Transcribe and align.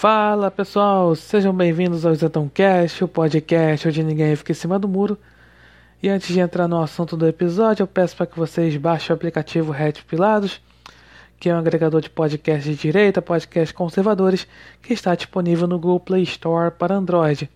Fala 0.00 0.48
pessoal, 0.48 1.12
sejam 1.16 1.52
bem-vindos 1.52 2.06
ao 2.06 2.12
Isentão 2.12 2.48
Cast, 2.48 3.02
o 3.02 3.08
podcast 3.08 3.88
onde 3.88 4.04
ninguém 4.04 4.36
fica 4.36 4.52
em 4.52 4.54
cima 4.54 4.78
do 4.78 4.86
muro. 4.86 5.18
E 6.00 6.08
antes 6.08 6.28
de 6.28 6.38
entrar 6.38 6.68
no 6.68 6.80
assunto 6.80 7.16
do 7.16 7.26
episódio, 7.26 7.82
eu 7.82 7.86
peço 7.88 8.16
para 8.16 8.26
que 8.26 8.38
vocês 8.38 8.76
baixem 8.76 9.12
o 9.12 9.16
aplicativo 9.16 9.72
Red 9.72 9.94
Pilados, 10.06 10.60
que 11.40 11.48
é 11.48 11.52
um 11.52 11.58
agregador 11.58 12.00
de 12.00 12.08
podcasts 12.08 12.64
de 12.64 12.80
direita, 12.80 13.20
podcasts 13.20 13.76
conservadores, 13.76 14.46
que 14.80 14.92
está 14.92 15.16
disponível 15.16 15.66
no 15.66 15.80
Google 15.80 15.98
Play 15.98 16.22
Store 16.22 16.70
para 16.70 16.94
Android. 16.94 17.50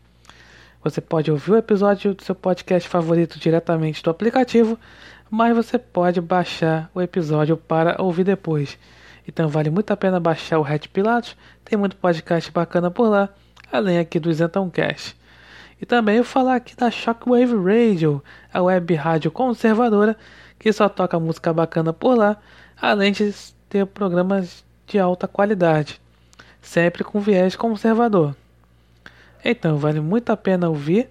Você 0.82 1.00
pode 1.00 1.30
ouvir 1.30 1.52
o 1.52 1.58
episódio 1.58 2.12
do 2.12 2.24
seu 2.24 2.34
podcast 2.34 2.88
favorito 2.88 3.38
diretamente 3.38 4.02
do 4.02 4.10
aplicativo, 4.10 4.76
mas 5.30 5.54
você 5.54 5.78
pode 5.78 6.20
baixar 6.20 6.90
o 6.92 7.00
episódio 7.00 7.56
para 7.56 8.02
ouvir 8.02 8.24
depois. 8.24 8.76
Então 9.26 9.48
vale 9.48 9.70
muito 9.70 9.90
a 9.90 9.96
pena 9.96 10.18
baixar 10.18 10.58
o 10.58 10.62
Red 10.62 10.80
Pilatos, 10.92 11.36
tem 11.64 11.78
muito 11.78 11.96
podcast 11.96 12.50
bacana 12.50 12.90
por 12.90 13.08
lá, 13.08 13.28
além 13.70 13.98
aqui 13.98 14.18
do 14.18 14.30
Isentão 14.30 14.68
Cast. 14.68 15.16
E 15.80 15.86
também 15.86 16.16
eu 16.16 16.24
falar 16.24 16.56
aqui 16.56 16.76
da 16.76 16.90
Shockwave 16.90 17.54
Radio, 17.54 18.22
a 18.52 18.62
web 18.62 18.94
rádio 18.94 19.30
conservadora 19.30 20.16
que 20.58 20.72
só 20.72 20.88
toca 20.88 21.18
música 21.18 21.52
bacana 21.52 21.92
por 21.92 22.16
lá, 22.16 22.36
além 22.80 23.12
de 23.12 23.34
ter 23.68 23.84
programas 23.86 24.64
de 24.86 24.98
alta 24.98 25.26
qualidade, 25.26 26.00
sempre 26.60 27.02
com 27.02 27.20
viés 27.20 27.56
conservador. 27.56 28.36
Então 29.44 29.76
vale 29.76 30.00
muito 30.00 30.30
a 30.30 30.36
pena 30.36 30.68
ouvir 30.68 31.08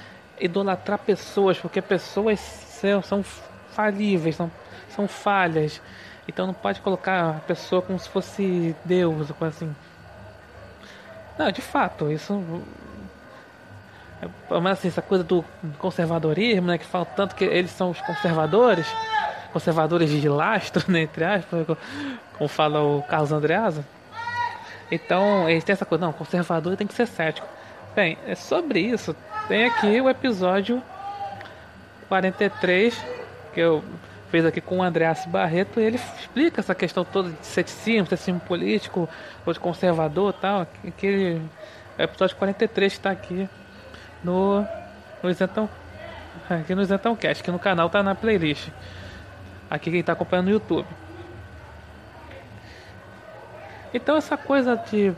idolatrar 0.41 0.99
pessoas, 0.99 1.59
porque 1.59 1.81
pessoas 1.81 2.41
são, 2.41 3.03
são 3.03 3.25
falíveis, 3.71 4.37
são, 4.37 4.51
são 4.89 5.07
falhas. 5.09 5.81
Então 6.27 6.47
não 6.47 6.55
pode 6.55 6.81
colocar 6.81 7.31
a 7.31 7.41
pessoa 7.41 7.83
como 7.83 7.99
se 7.99 8.09
fosse 8.09 8.77
Deus 8.85 9.31
ou 9.31 9.37
coisa 9.37 9.55
assim. 9.55 9.75
Não, 11.39 11.51
de 11.51 11.61
fato, 11.61 12.11
isso. 12.11 12.43
Mas 14.49 14.79
assim, 14.79 14.89
essa 14.89 15.03
coisa 15.03 15.25
do 15.25 15.45
conservadorismo, 15.79 16.69
né? 16.69 16.79
Que 16.79 16.85
fala 16.85 17.05
tanto 17.05 17.35
que 17.35 17.45
eles 17.45 17.71
são 17.73 17.91
os 17.91 18.01
conservadores, 18.01 18.87
conservadores 19.53 20.11
de 20.11 20.29
lastro, 20.29 20.85
né, 20.91 21.03
entre 21.03 21.25
aspas, 21.25 21.67
como 22.37 22.49
fala 22.49 22.81
o 22.83 23.03
Carlos 23.03 23.33
Andreasa. 23.33 23.85
Então, 24.91 25.49
eles 25.49 25.65
têm 25.65 25.73
essa 25.73 25.87
coisa, 25.87 26.05
não, 26.05 26.13
conservador 26.13 26.77
tem 26.77 26.87
que 26.87 26.95
ser 26.95 27.07
cético. 27.07 27.47
Bem, 27.95 28.19
é 28.27 28.35
sobre 28.35 28.81
isso. 28.81 29.17
Tem 29.49 29.67
aqui 29.67 30.01
o 30.01 30.09
episódio 30.09 30.83
43, 32.09 32.95
que 33.55 33.61
eu 33.61 33.83
fiz 34.31 34.45
aqui 34.45 34.61
com 34.61 34.79
o 34.79 34.83
Andreas 34.83 35.25
Barreto, 35.27 35.81
e 35.81 35.85
ele 35.85 35.97
explica 35.97 36.61
essa 36.61 36.75
questão 36.75 37.05
toda 37.05 37.31
de 37.31 37.47
ceticismo, 37.47 38.07
ceticismo 38.07 38.41
político, 38.41 39.09
ou 39.45 39.53
de 39.53 39.61
conservador 39.61 40.33
tal. 40.35 40.67
Que 40.97 41.41
o 41.99 42.03
episódio 42.03 42.37
43 42.37 42.93
está 42.93 43.11
aqui 43.11 43.49
no, 44.23 44.67
no 45.23 45.31
Isentão. 45.31 45.69
Aqui 46.49 46.75
no 46.75 46.83
Isentão 46.83 47.15
Cast, 47.17 47.43
que 47.43 47.51
no 47.51 47.59
canal 47.59 47.89
tá 47.89 48.03
na 48.03 48.15
playlist. 48.15 48.69
Aqui 49.73 49.91
quem 49.91 50.01
está 50.01 50.13
acompanhando 50.13 50.49
no 50.49 50.53
YouTube. 50.53 50.87
Então 53.95 54.19
essa 54.19 54.37
coisa 54.37 54.77
de. 54.77 55.15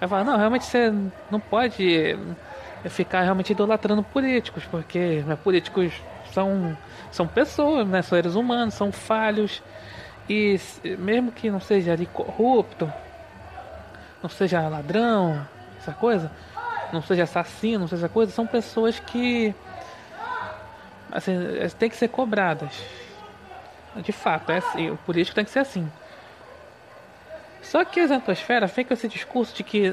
Eu 0.00 0.08
falo, 0.08 0.22
não, 0.22 0.36
realmente 0.36 0.64
você 0.64 0.94
não 1.28 1.40
pode 1.40 2.16
ficar 2.88 3.22
realmente 3.22 3.50
idolatrando 3.50 4.04
políticos, 4.04 4.62
porque 4.70 5.24
né, 5.26 5.34
políticos 5.34 5.92
são, 6.32 6.78
são 7.10 7.26
pessoas, 7.26 7.84
né, 7.88 8.00
seres 8.00 8.36
humanos, 8.36 8.74
são 8.74 8.92
falhos. 8.92 9.60
E 10.28 10.56
mesmo 11.00 11.32
que 11.32 11.50
não 11.50 11.58
seja 11.58 11.92
ali 11.92 12.06
corrupto, 12.06 12.88
não 14.22 14.30
seja 14.30 14.68
ladrão, 14.68 15.44
essa 15.80 15.92
coisa, 15.92 16.30
não 16.92 17.02
seja 17.02 17.24
assassino, 17.24 17.80
não 17.80 17.88
seja 17.88 18.08
coisa, 18.08 18.30
são 18.30 18.46
pessoas 18.46 19.00
que 19.00 19.52
assim, 21.10 21.34
tem 21.76 21.90
que 21.90 21.96
ser 21.96 22.06
cobradas. 22.06 22.70
De 24.02 24.12
fato, 24.12 24.50
é 24.50 24.58
assim, 24.58 24.90
o 24.90 24.96
político 24.98 25.34
tem 25.34 25.44
que 25.44 25.50
ser 25.50 25.60
assim. 25.60 25.90
Só 27.62 27.84
que 27.84 27.98
a 27.98 28.04
exantosfera 28.04 28.66
vem 28.66 28.84
com 28.84 28.94
esse 28.94 29.08
discurso 29.08 29.54
de 29.54 29.64
que 29.64 29.92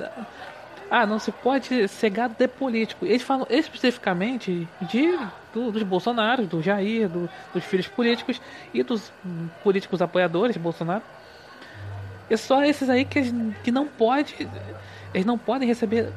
ah, 0.90 1.08
não 1.08 1.18
se 1.18 1.32
pode 1.32 1.88
ser 1.88 2.10
gado 2.12 2.36
de 2.38 2.48
político. 2.48 3.04
Eles 3.06 3.24
falam 3.24 3.48
especificamente 3.50 4.68
de, 4.82 5.18
do, 5.52 5.72
dos 5.72 5.82
Bolsonaros, 5.82 6.48
do 6.48 6.62
Jair, 6.62 7.10
do, 7.10 7.28
dos 7.52 7.64
filhos 7.64 7.88
políticos 7.88 8.40
e 8.74 8.84
dos 8.84 9.12
políticos 9.64 10.02
apoiadores 10.04 10.54
de 10.54 10.60
Bolsonaro. 10.60 11.04
É 12.30 12.38
só 12.38 12.64
esses 12.64 12.90
aí 12.90 13.06
que, 13.06 13.22
que 13.64 13.72
não 13.72 13.88
pode, 13.88 14.48
eles 15.14 15.26
não 15.26 15.38
podem 15.38 15.68
receber 15.68 16.12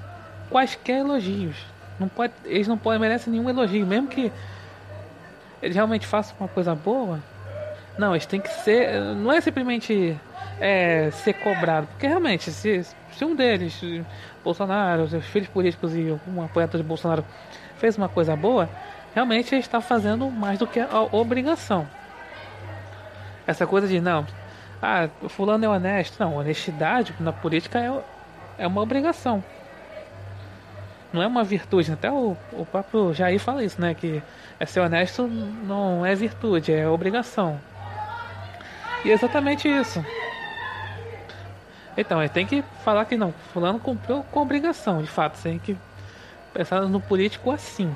quaisquer 0.51 1.01
elogios. 1.01 1.57
Não 1.99 2.09
pode, 2.09 2.35
eles 2.45 2.69
não 2.69 2.77
podem 2.77 3.01
merecem 3.01 3.33
nenhum 3.33 3.49
elogio, 3.49 3.87
mesmo 3.87 4.09
que 4.09 4.31
eles 5.63 5.75
realmente 5.75 6.07
façam 6.07 6.37
uma 6.39 6.49
coisa 6.49 6.75
boa. 6.75 7.19
Não, 7.99 8.13
eles 8.13 8.27
têm 8.27 8.41
que 8.41 8.49
ser, 8.49 9.01
não 9.15 9.33
é 9.33 9.41
simplesmente 9.41 10.19
é, 10.61 11.11
ser 11.11 11.33
cobrado. 11.35 11.87
Porque 11.87 12.07
realmente, 12.07 12.51
se, 12.51 12.85
se 12.85 13.25
um 13.25 13.35
deles, 13.35 13.81
Bolsonaro, 14.45 15.09
seus 15.09 15.25
filhos 15.27 15.49
políticos 15.49 15.95
e 15.95 16.19
um 16.29 16.43
apoiador 16.43 16.81
de 16.81 16.87
Bolsonaro 16.87 17.25
fez 17.79 17.97
uma 17.97 18.09
coisa 18.09 18.37
boa, 18.37 18.69
realmente 19.15 19.55
ele 19.55 19.61
está 19.61 19.81
fazendo 19.81 20.31
mais 20.31 20.59
do 20.59 20.67
que 20.67 20.81
a 20.81 21.01
obrigação. 21.13 21.87
Essa 23.47 23.67
coisa 23.67 23.87
de 23.87 24.01
não, 24.01 24.27
ah, 24.83 25.09
fulano 25.29 25.65
é 25.65 25.69
honesto. 25.69 26.19
Não, 26.21 26.37
honestidade 26.37 27.15
na 27.21 27.33
política 27.33 27.79
é, 27.79 28.65
é 28.65 28.67
uma 28.67 28.81
obrigação. 28.83 29.43
Não 31.13 31.23
é 31.23 31.27
uma 31.27 31.45
virtude. 31.45 31.93
Até 31.93 32.11
o, 32.11 32.37
o 32.53 32.67
próprio 32.67 33.15
Jair 33.15 33.41
fala 33.41 33.65
isso, 33.65 33.81
né? 33.81 33.95
Que 33.95 34.23
é 34.61 34.67
ser 34.67 34.81
honesto 34.81 35.27
não 35.27 36.05
é 36.05 36.15
virtude, 36.15 36.73
é 36.73 36.87
obrigação. 36.89 37.59
E 39.07 39.11
é 39.11 39.13
exatamente 39.13 39.69
isso. 39.69 40.05
Então, 41.97 42.21
ele 42.21 42.29
tem 42.29 42.45
que 42.45 42.65
falar 42.83 43.05
que 43.05 43.17
não, 43.17 43.33
fulano 43.53 43.79
cumpriu 43.79 44.25
com 44.33 44.41
obrigação, 44.41 45.01
de 45.01 45.09
fato, 45.09 45.37
você 45.37 45.51
tem 45.51 45.61
que 45.61 45.77
pensar 46.53 46.81
no 46.81 47.01
político 47.01 47.53
assim. 47.53 47.95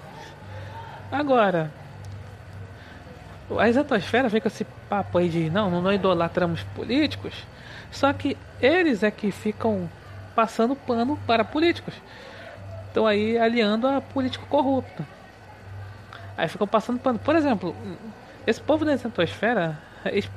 Agora, 1.11 1.69
a 3.59 3.69
exatosfera 3.69 4.31
com 4.31 4.47
esse 4.47 4.65
papo 4.89 5.19
aí 5.19 5.29
de 5.29 5.51
não, 5.51 5.83
não 5.83 5.93
idolatramos 5.93 6.63
políticos, 6.77 7.35
só 7.91 8.13
que 8.13 8.37
eles 8.63 9.03
é 9.03 9.11
que 9.11 9.33
ficam 9.33 9.91
passando 10.37 10.77
pano 10.77 11.19
para 11.27 11.45
políticos. 11.45 11.95
Estão 12.87 13.05
aí 13.05 13.37
aliando 13.37 13.89
a 13.89 14.01
político 14.01 14.47
corrupto. 14.47 15.05
Aí 16.39 16.47
ficam 16.47 16.69
passando 16.69 17.01
pano. 17.01 17.19
Por 17.19 17.35
exemplo, 17.35 17.75
esse 18.47 18.61
povo 18.61 18.85
da 18.85 18.93
exatosfera, 18.93 19.77
eles 20.05 20.31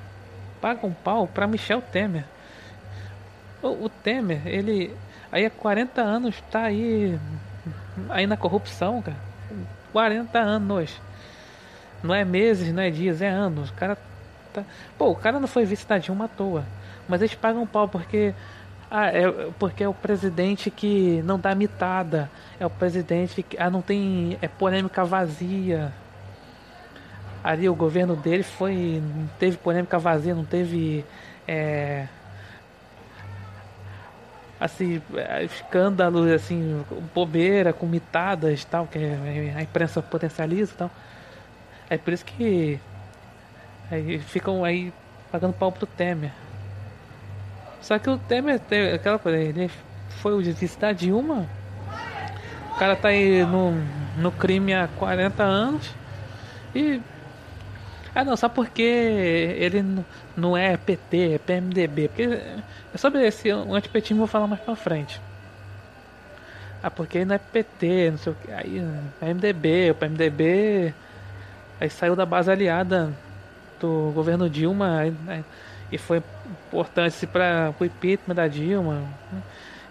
pagam 0.64 0.96
pau 1.04 1.28
para 1.28 1.46
Michel 1.46 1.82
Temer. 1.82 2.24
O, 3.62 3.68
o, 3.86 3.90
Temer, 3.90 4.48
ele 4.48 4.96
aí 5.30 5.46
há 5.46 5.50
40 5.50 6.02
anos 6.02 6.42
tá 6.50 6.62
aí 6.62 7.20
aí 8.10 8.26
na 8.26 8.38
corrupção, 8.38 9.02
cara. 9.02 9.18
40 9.92 10.40
anos. 10.40 11.02
Não 12.02 12.16
é 12.16 12.24
meses, 12.24 12.72
não 12.72 12.82
é 12.82 12.90
dias, 12.90 13.22
é 13.22 13.28
anos. 13.28 13.72
O 13.72 13.74
cara 13.74 13.98
tá. 14.54 14.64
Pô, 14.98 15.10
o 15.10 15.16
cara 15.16 15.38
não 15.38 15.50
foi 15.50 15.66
vice 15.66 15.86
da 15.86 15.98
Dilma 15.98 16.26
à 16.26 16.28
toa. 16.30 16.64
Mas 17.10 17.22
eles 17.22 17.36
pagam 17.36 17.68
pau 17.68 17.90
porque. 17.90 18.34
Ah, 18.90 19.08
é 19.08 19.30
porque 19.60 19.84
é 19.84 19.90
o 19.90 19.94
presidente 19.94 20.72
que 20.72 21.22
não 21.26 21.38
dá 21.38 21.54
mitada. 21.54 22.32
É 22.58 22.66
o 22.66 22.70
presidente 22.70 23.44
que. 23.44 23.58
Ah, 23.60 23.70
não 23.70 23.82
tem. 23.82 24.38
É 24.42 24.48
polêmica 24.48 25.04
vazia. 25.04 25.92
Ali 27.44 27.68
o 27.68 27.76
governo 27.76 28.16
dele 28.16 28.44
foi. 28.44 29.02
Não 29.04 29.28
teve 29.40 29.58
polêmica 29.58 30.00
vazia, 30.00 30.34
não 30.34 30.46
teve. 30.46 31.04
É, 31.48 32.08
assim, 34.60 35.02
escândalos, 35.44 36.32
assim, 36.32 36.86
bobeira, 37.14 37.74
com 37.74 37.86
mitadas 37.86 38.64
tal, 38.64 38.88
que 38.88 38.98
a 39.56 39.62
imprensa 39.62 40.02
potencializa 40.02 40.74
tal. 40.78 40.92
É 41.90 41.98
por 41.98 42.14
isso 42.14 42.24
que 42.24 42.80
aí 43.92 44.20
ficam 44.20 44.64
aí 44.64 44.94
pagando 45.32 45.54
pau 45.54 45.72
pro 45.72 45.86
Temer. 45.86 46.32
Só 47.82 48.00
que 48.00 48.10
o 48.10 48.18
Temer 48.18 48.60
tem 48.60 48.94
aquela 48.94 49.20
coisa, 49.20 49.38
ele 49.38 49.70
foi 50.22 50.34
o 50.34 50.40
vice 50.40 50.80
da 50.80 50.94
Dilma. 50.94 51.46
O 52.72 52.80
cara 52.80 52.96
tá 52.96 53.10
aí 53.10 53.46
no, 53.46 53.72
no 54.18 54.32
crime 54.32 54.74
há 54.74 54.88
40 54.88 55.44
anos. 55.44 55.94
E. 56.74 57.02
Ah 58.16 58.24
não, 58.24 58.38
só 58.38 58.48
porque 58.48 58.82
ele 58.82 59.84
não 60.38 60.56
é 60.56 60.78
PT, 60.78 61.34
é 61.34 61.38
PMDB. 61.38 62.08
Porque 62.10 62.24
é 62.24 62.98
sobre 62.98 63.26
esse 63.26 63.50
antipetismo 63.50 64.20
vou 64.20 64.28
falar 64.28 64.48
mais 64.48 64.62
pra 64.62 64.76
frente. 64.76 65.20
Ah, 66.82 66.92
porque 66.92 67.20
ele 67.20 67.26
não 67.26 67.36
é 67.36 67.40
PT, 67.40 68.12
não 68.12 68.18
sei 68.18 68.34
o 68.34 68.36
que. 68.36 68.52
Aí, 68.52 68.82
PMDB, 69.20 69.92
o 69.92 69.96
PMDB 69.96 70.94
Aí 71.84 71.90
saiu 71.90 72.16
da 72.16 72.26
base 72.26 72.50
aliada 72.50 73.12
do 73.78 74.12
governo 74.16 74.50
Dilma 74.50 75.00
aí, 75.00 75.14
aí, 75.28 75.44
e 75.92 75.98
foi 75.98 76.24
importante 76.68 77.28
para 77.28 77.74
o 77.78 77.84
impeachment 77.84 78.36
da 78.36 78.48
Dilma. 78.48 79.02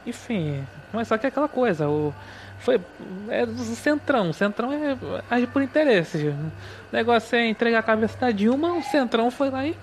Enfim, 0.06 0.64
mas 0.90 1.08
só 1.08 1.18
que 1.18 1.26
é 1.26 1.28
aquela 1.28 1.48
coisa, 1.48 1.88
o, 1.90 2.14
foi 2.62 2.80
é 3.28 3.44
do 3.44 3.62
centrão, 3.62 4.30
o 4.30 4.32
centrão 4.32 4.72
é 4.72 4.96
age 5.30 5.46
por 5.46 5.62
interesse. 5.62 6.28
O 6.28 6.52
negócio 6.92 7.36
é 7.36 7.46
entregar 7.46 7.80
a 7.80 7.82
cabeça 7.82 8.18
da 8.18 8.30
Dilma, 8.30 8.72
o 8.74 8.82
centrão 8.82 9.30
foi 9.30 9.50
lá 9.50 9.66
e 9.66 9.76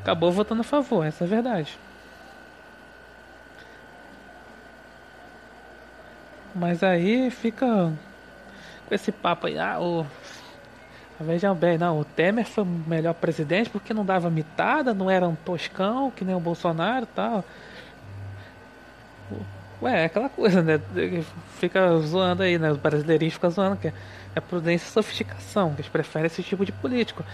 acabou 0.00 0.32
votando 0.32 0.62
a 0.62 0.64
favor, 0.64 1.04
essa 1.06 1.24
é 1.24 1.26
a 1.26 1.30
verdade. 1.30 1.78
Mas 6.54 6.82
aí 6.82 7.30
fica 7.30 7.92
com 8.86 8.94
esse 8.94 9.10
papo 9.10 9.46
aí, 9.46 9.58
ah, 9.58 9.80
o 9.80 10.06
Vejam 11.22 11.54
bem, 11.54 11.78
não, 11.78 12.00
o 12.00 12.04
Temer 12.04 12.44
foi 12.44 12.64
o 12.64 12.66
melhor 12.66 13.14
presidente 13.14 13.70
porque 13.70 13.94
não 13.94 14.04
dava 14.04 14.28
mitada, 14.28 14.92
não 14.92 15.08
era 15.08 15.28
um 15.28 15.36
toscão 15.36 16.10
que 16.10 16.24
nem 16.24 16.34
o 16.34 16.40
Bolsonaro 16.40 17.06
tal. 17.06 17.44
Ué, 19.82 20.02
é 20.02 20.04
aquela 20.04 20.28
coisa, 20.28 20.62
né? 20.62 20.80
Fica 21.58 21.98
zoando 21.98 22.42
aí, 22.42 22.58
né? 22.58 22.70
Os 22.70 22.78
brasileirinhos 22.78 23.34
ficam 23.34 23.50
zoando 23.50 23.76
que 23.76 23.92
é 24.34 24.40
prudência 24.40 24.86
e 24.86 24.90
sofisticação, 24.90 25.74
que 25.74 25.80
eles 25.80 25.90
preferem 25.90 26.26
esse 26.26 26.42
tipo 26.42 26.64
de 26.64 26.72
político. 26.72 27.24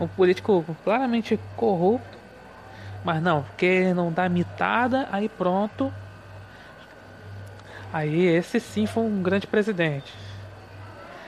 Um 0.00 0.08
político 0.08 0.64
claramente 0.82 1.38
corrupto, 1.56 2.18
mas 3.04 3.22
não, 3.22 3.42
porque 3.42 3.94
não 3.94 4.12
dá 4.12 4.28
mitada, 4.28 5.08
aí 5.12 5.28
pronto. 5.28 5.92
Aí 7.92 8.26
esse 8.26 8.58
sim 8.58 8.86
foi 8.86 9.04
um 9.04 9.22
grande 9.22 9.46
presidente 9.46 10.12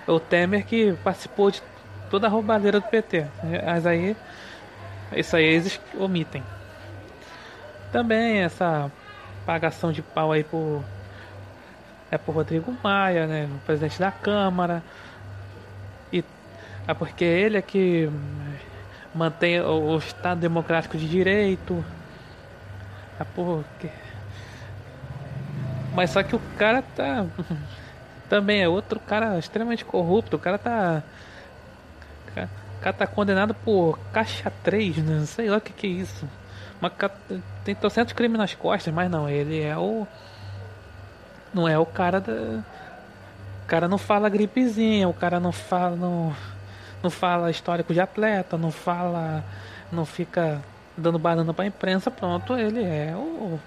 o 0.07 0.21
Temer 0.21 0.65
que 0.65 0.93
participou 1.03 1.51
de 1.51 1.63
toda 2.11 2.27
a 2.27 2.31
roubadeira 2.31 2.81
do 2.81 2.87
PT. 2.87 3.27
Mas 3.65 3.87
aí, 3.87 4.17
isso 5.15 5.37
aí 5.37 5.45
eles 5.45 5.81
omitem. 5.99 6.43
Também 7.93 8.39
essa 8.39 8.91
pagação 9.47 9.93
de 9.93 10.03
pau 10.03 10.33
aí 10.33 10.45
por 10.45 10.83
é 12.11 12.19
por 12.19 12.35
Rodrigo 12.35 12.77
Maia, 12.83 13.27
né, 13.27 13.49
o 13.51 13.59
presidente 13.65 13.99
da 13.99 14.11
Câmara. 14.11 14.83
E 16.13 16.23
é 16.87 16.95
porque 16.95 17.25
ele 17.25 17.57
é 17.57 17.63
que 17.63 18.11
mantém 19.15 19.61
o 19.61 19.97
Estado 19.97 20.41
Democrático 20.41 20.99
de 20.99 21.09
Direito. 21.09 21.85
É 23.19 23.25
porque 23.25 23.91
mas 25.97 26.11
só 26.11 26.23
que 26.23 26.37
o 26.37 26.41
cara 26.59 26.83
tá 26.83 27.25
também 28.29 28.63
é 28.63 28.69
outro 28.69 29.01
cara 29.01 29.39
extremamente 29.39 29.83
corrupto. 29.83 30.37
O 30.37 30.39
cara 30.39 30.59
tá. 30.59 31.03
O 32.29 32.81
cara 32.83 32.93
tá 32.93 33.07
condenado 33.07 33.55
por 33.55 33.99
caixa 34.13 34.53
3, 34.63 34.99
né? 34.99 35.19
Não 35.21 35.27
sei 35.27 35.49
lá 35.49 35.57
o 35.57 35.61
que, 35.61 35.73
que 35.73 35.87
é 35.87 35.91
isso. 35.91 36.29
Uma, 36.81 36.91
tem 37.65 37.75
trocentos 37.75 38.13
crimes 38.13 38.39
nas 38.39 38.55
costas, 38.55 38.93
mas 38.93 39.11
não, 39.11 39.29
ele 39.29 39.61
é 39.63 39.77
o. 39.77 40.07
Não 41.53 41.69
é 41.69 41.79
o 41.79 41.87
cara 41.87 42.21
da. 42.21 42.33
O 43.65 43.67
cara 43.67 43.89
não 43.89 43.99
fala 43.99 44.29
gripezinha, 44.29 45.09
o 45.09 45.15
cara 45.15 45.41
não 45.41 45.53
fala. 45.53 45.97
Não, 45.97 46.35
não 47.03 47.11
fala 47.11 47.51
histórico 47.51 47.93
de 47.93 48.01
atleta, 48.01 48.57
não 48.57 48.71
fala. 48.71 49.45
Não 49.91 50.05
fica 50.05 50.61
dando 50.97 51.19
banana 51.19 51.53
pra 51.53 51.67
imprensa, 51.67 52.11
pronto, 52.11 52.57
ele 52.57 52.83
é 52.83 53.15
o 53.15 53.59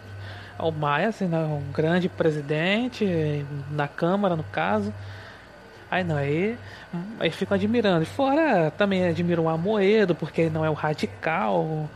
ao 0.60 0.74
Maia, 0.74 1.08
assim, 1.08 1.26
né? 1.26 1.38
um 1.38 1.72
grande 1.72 2.10
presidente, 2.10 3.46
na 3.72 3.88
Câmara, 3.88 4.36
no 4.36 4.44
caso. 4.44 4.94
Aí 5.90 6.04
não, 6.04 6.18
aí, 6.18 6.58
aí 7.20 7.32
ficam 7.32 7.56
admirando. 7.56 8.04
E 8.04 8.06
fora 8.06 8.70
também 8.72 9.08
admiram 9.08 9.46
o 9.46 9.50
Amoedo, 9.50 10.14
porque 10.14 10.42
ele 10.42 10.50
não 10.50 10.66
é 10.66 10.70
o 10.70 10.74
radical. 10.74 11.90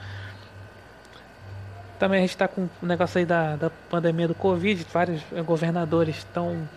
Também 2.00 2.20
a 2.20 2.22
gente 2.22 2.32
está 2.32 2.48
com 2.48 2.68
o 2.82 2.86
negócio 2.86 3.20
aí 3.20 3.26
da, 3.26 3.56
da 3.56 3.70
pandemia 3.90 4.28
do 4.28 4.36
Covid, 4.36 4.86
vários 4.92 5.22
governadores 5.46 6.18
estão 6.18 6.68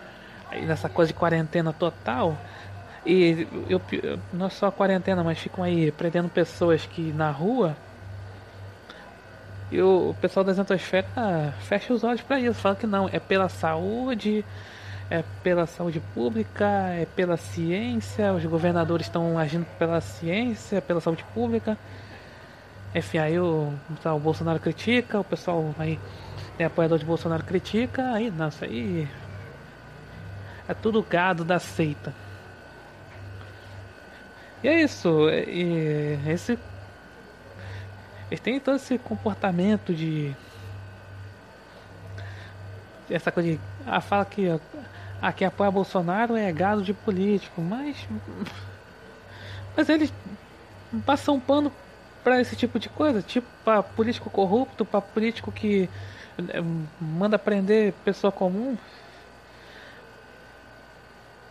aí 0.51 0.65
nessa 0.65 0.89
coisa 0.89 1.13
de 1.13 1.19
quarentena 1.19 1.73
total. 1.73 2.37
E 3.05 3.47
eu, 3.69 3.81
não 4.33 4.51
só 4.51 4.67
a 4.67 4.73
quarentena, 4.73 5.23
mas 5.23 5.39
ficam 5.39 5.65
aí 5.65 5.91
prendendo 5.93 6.29
pessoas 6.29 6.87
que 6.87 7.13
na 7.13 7.31
rua 7.31 7.77
e 9.71 9.83
o, 9.83 10.15
pessoal 10.21 10.45
da 10.45 10.53
Exatosfera 10.53 11.53
fecha 11.61 11.93
os 11.93 12.05
olhos 12.05 12.21
para 12.21 12.39
isso, 12.39 12.55
fala 12.55 12.77
que 12.77 12.87
não, 12.87 13.09
é 13.13 13.19
pela 13.19 13.49
saúde, 13.49 14.45
é 15.11 15.25
pela 15.43 15.67
saúde 15.67 16.01
pública, 16.15 16.65
é 16.91 17.07
pela 17.17 17.37
ciência, 17.37 18.33
os 18.33 18.45
governadores 18.45 19.07
estão 19.07 19.37
agindo 19.37 19.67
pela 19.77 20.01
ciência, 20.01 20.81
pela 20.81 21.01
saúde 21.01 21.25
pública. 21.35 21.77
Aí 23.23 23.38
o, 23.38 23.73
o 24.05 24.19
Bolsonaro 24.19 24.59
critica, 24.59 25.21
o 25.21 25.25
pessoal 25.25 25.75
aí 25.79 25.99
é 26.59 26.65
apoiador 26.65 26.99
de 26.99 27.05
Bolsonaro 27.05 27.45
critica, 27.45 28.12
aí 28.12 28.31
nossa, 28.31 28.65
aí 28.65 29.09
é 30.67 30.75
tudo 30.75 31.03
gado 31.03 31.45
da 31.45 31.59
seita. 31.59 32.15
E 34.62 34.69
é 34.69 34.83
isso, 34.83 35.29
e 35.29 36.19
esse 36.26 36.59
eles 38.31 38.41
têm 38.41 38.59
todo 38.59 38.76
esse 38.76 38.99
comportamento 38.99 39.95
de. 39.95 40.35
Essa 43.09 43.31
coisa 43.31 43.50
de. 43.53 43.61
Fala 44.03 44.25
que 44.25 44.49
a 45.23 45.33
quem 45.33 45.47
apoia 45.47 45.71
Bolsonaro 45.71 46.37
é 46.37 46.50
gado 46.53 46.83
de 46.83 46.93
político, 46.93 47.61
mas. 47.61 47.97
Mas 49.76 49.88
eles 49.88 50.12
passam 51.05 51.37
um 51.37 51.41
pano 51.41 51.71
para 52.26 52.40
esse 52.40 52.56
tipo 52.56 52.76
de 52.80 52.88
coisa, 52.88 53.23
tipo 53.23 53.47
para 53.64 53.85
político 53.85 54.28
corrupto, 54.28 54.85
para 54.85 55.00
político 55.00 55.52
que 55.52 55.88
eh, 56.37 56.61
manda 57.00 57.38
prender 57.38 57.92
pessoa 58.04 58.33
comum. 58.33 58.76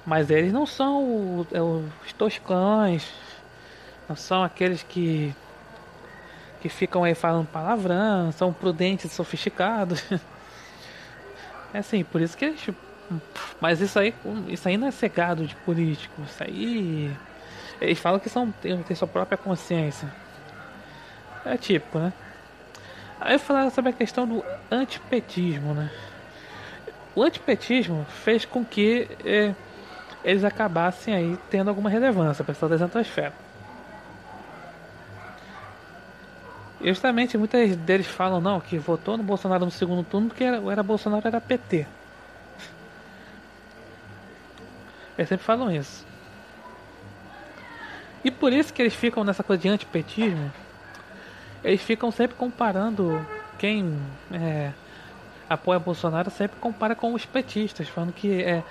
Mas 0.05 0.29
eles 0.29 0.51
não 0.51 0.65
são 0.65 1.39
os, 1.39 1.47
os 2.05 2.11
toscães, 2.13 3.09
não 4.09 4.17
são 4.17 4.43
aqueles 4.43 4.83
que 4.83 5.33
que 6.61 6.67
ficam 6.67 7.05
aí 7.05 7.15
falando 7.15 7.47
palavrão, 7.47 8.31
são 8.33 8.51
prudentes, 8.51 9.11
sofisticados. 9.13 10.03
É 11.73 11.79
assim, 11.79 12.05
por 12.05 12.21
isso 12.21 12.37
que 12.37 12.55
Mas 13.59 13.81
isso 13.81 13.99
aí, 13.99 14.13
isso 14.47 14.67
aí 14.67 14.77
não 14.77 14.87
é 14.87 14.91
cegado 14.91 15.45
de 15.45 15.55
político. 15.57 16.21
Isso 16.21 16.41
aí 16.43 17.11
Eles 17.81 17.99
falam 17.99 18.19
que 18.19 18.29
são, 18.29 18.51
tem 18.61 18.95
sua 18.95 19.07
própria 19.07 19.37
consciência. 19.37 20.24
É 21.45 21.57
típico, 21.57 21.99
né? 21.99 22.11
Aí 23.19 23.33
eu 23.33 23.39
falava 23.39 23.69
sobre 23.69 23.91
a 23.91 23.93
questão 23.93 24.27
do 24.27 24.43
antipetismo, 24.69 25.73
né? 25.73 25.91
O 27.15 27.23
antipetismo 27.23 28.05
fez 28.23 28.43
com 28.43 28.65
que 28.65 29.07
é, 29.23 29.53
eles 30.23 30.43
acabassem 30.43 31.13
aí 31.13 31.37
tendo 31.49 31.69
alguma 31.69 31.89
relevância, 31.89 32.43
a 32.43 32.45
pessoa 32.45 32.67
da 32.67 32.75
exantosfera. 32.75 33.33
Justamente 36.81 37.37
muitos 37.37 37.75
deles 37.77 38.07
falam 38.07 38.41
não, 38.41 38.59
que 38.59 38.77
votou 38.77 39.17
no 39.17 39.23
Bolsonaro 39.23 39.65
no 39.65 39.71
segundo 39.71 40.03
turno 40.03 40.27
porque 40.27 40.43
era, 40.43 40.57
era 40.71 40.83
Bolsonaro 40.83 41.27
era 41.27 41.39
PT. 41.39 41.87
Eles 45.17 45.29
sempre 45.29 45.45
falam 45.45 45.71
isso. 45.71 46.05
E 48.23 48.29
por 48.29 48.51
isso 48.51 48.73
que 48.73 48.81
eles 48.81 48.93
ficam 48.93 49.23
nessa 49.23 49.43
coisa 49.43 49.61
de 49.61 49.69
antipetismo, 49.69 50.51
eles 51.65 51.81
ficam 51.81 52.11
sempre 52.11 52.37
comparando 52.37 53.25
quem 53.57 53.97
é, 54.31 54.71
apoia 55.49 55.79
Bolsonaro 55.79 56.29
sempre 56.29 56.59
compara 56.59 56.95
com 56.95 57.13
os 57.13 57.25
petistas, 57.25 57.89
falando 57.89 58.13
que 58.13 58.43
é 58.43 58.63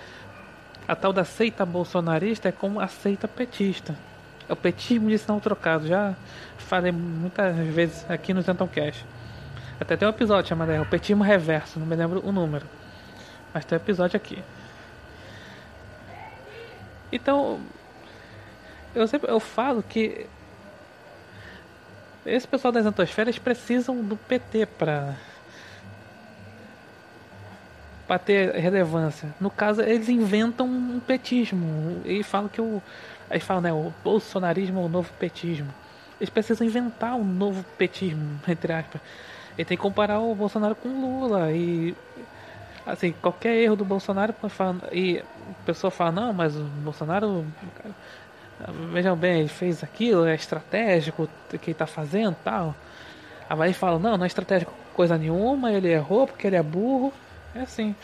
a 0.87 0.95
tal 0.95 1.13
da 1.13 1.25
seita 1.25 1.65
bolsonarista 1.65 2.49
é 2.49 2.53
como 2.53 2.79
a 2.79 2.87
seita 2.87 3.27
petista. 3.27 3.97
É 4.49 4.53
o 4.53 4.57
petismo 4.57 5.09
de 5.09 5.19
sinal 5.19 5.41
trocado. 5.41 5.87
Já 5.87 6.15
falei 6.59 6.93
muitas 6.93 7.57
vezes 7.69 8.09
aqui 8.09 8.35
no 8.35 8.43
Zenton 8.43 8.69
Cash. 8.69 9.05
Até 9.81 9.97
tem 9.97 10.07
um 10.07 10.11
episódio 10.11 10.49
chamado 10.49 10.71
é, 10.71 10.81
O 10.81 10.87
Petismo 10.87 11.25
Reverso, 11.25 11.81
não 11.81 11.87
me 11.87 11.97
lembro 11.97 12.25
o 12.25 12.31
número. 12.31 12.67
Mas 13.53 13.65
tem 13.65 13.77
um 13.77 13.81
episódio 13.81 14.17
aqui. 14.17 14.43
Então, 17.11 17.61
eu 18.95 19.09
sempre 19.09 19.31
eu 19.31 19.41
falo 19.41 19.83
que 19.83 20.27
esse 22.27 22.47
pessoal 22.47 22.73
das 22.73 22.87
antosferas 22.87 23.39
precisam 23.39 24.03
do 24.03 24.17
PT 24.17 24.67
para 24.67 25.17
para 28.07 28.19
ter 28.19 28.55
relevância. 28.57 29.35
No 29.41 29.49
caso, 29.49 29.81
eles 29.81 30.11
inventam 30.11 30.67
um 30.67 31.01
petismo 31.01 32.03
e 32.05 32.23
falam 32.23 32.49
que 32.49 32.61
o 32.61 32.83
aí 33.31 33.41
falam, 33.41 33.63
né, 33.63 33.73
o 33.73 33.93
bolsonarismo 34.05 34.81
é 34.81 34.85
o 34.85 34.89
novo 34.89 35.11
petismo. 35.19 35.73
Eles 36.21 36.29
precisam 36.29 36.67
inventar 36.67 37.15
um 37.15 37.25
novo 37.25 37.65
petismo, 37.79 38.39
entre 38.47 38.73
aspas. 38.73 39.01
E 39.57 39.65
tem 39.65 39.77
que 39.77 39.83
comparar 39.83 40.21
o 40.21 40.35
Bolsonaro 40.35 40.75
com 40.75 40.89
o 40.89 41.01
Lula 41.01 41.51
e 41.53 41.97
assim, 42.87 43.13
qualquer 43.23 43.57
erro 43.57 43.77
do 43.77 43.85
Bolsonaro 43.85 44.35
e 44.93 45.19
a 45.19 45.65
pessoa 45.65 45.91
fala, 45.91 46.13
não, 46.13 46.33
mas 46.33 46.55
o 46.57 46.63
Bolsonaro 46.63 47.47
vejam 48.93 49.17
bem, 49.17 49.41
ele 49.41 49.49
fez 49.49 49.83
aquilo, 49.83 50.27
é 50.27 50.35
estratégico 50.35 51.29
o 51.53 51.59
que 51.59 51.71
ele 51.71 51.75
tá 51.75 51.87
fazendo 51.87 52.37
tal. 52.43 52.75
E 53.69 53.73
fala, 53.73 53.99
não, 53.99 54.17
não 54.17 54.25
é 54.25 54.27
estratégico 54.27 54.73
coisa 54.95 55.19
nenhuma, 55.19 55.73
ele 55.73 55.89
errou 55.89 56.27
porque 56.27 56.47
ele 56.47 56.57
é 56.57 56.63
burro. 56.63 57.13
É 57.55 57.61
assim. 57.61 57.95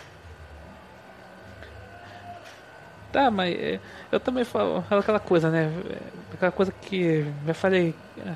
Tá, 3.12 3.30
mas 3.30 3.54
é, 3.56 3.80
eu 4.12 4.20
também 4.20 4.44
falo 4.44 4.84
aquela 4.90 5.18
coisa, 5.18 5.50
né? 5.50 5.72
Aquela 6.32 6.52
coisa 6.52 6.72
que 6.72 7.26
eu 7.46 7.54
falei. 7.54 7.94
É, 8.18 8.34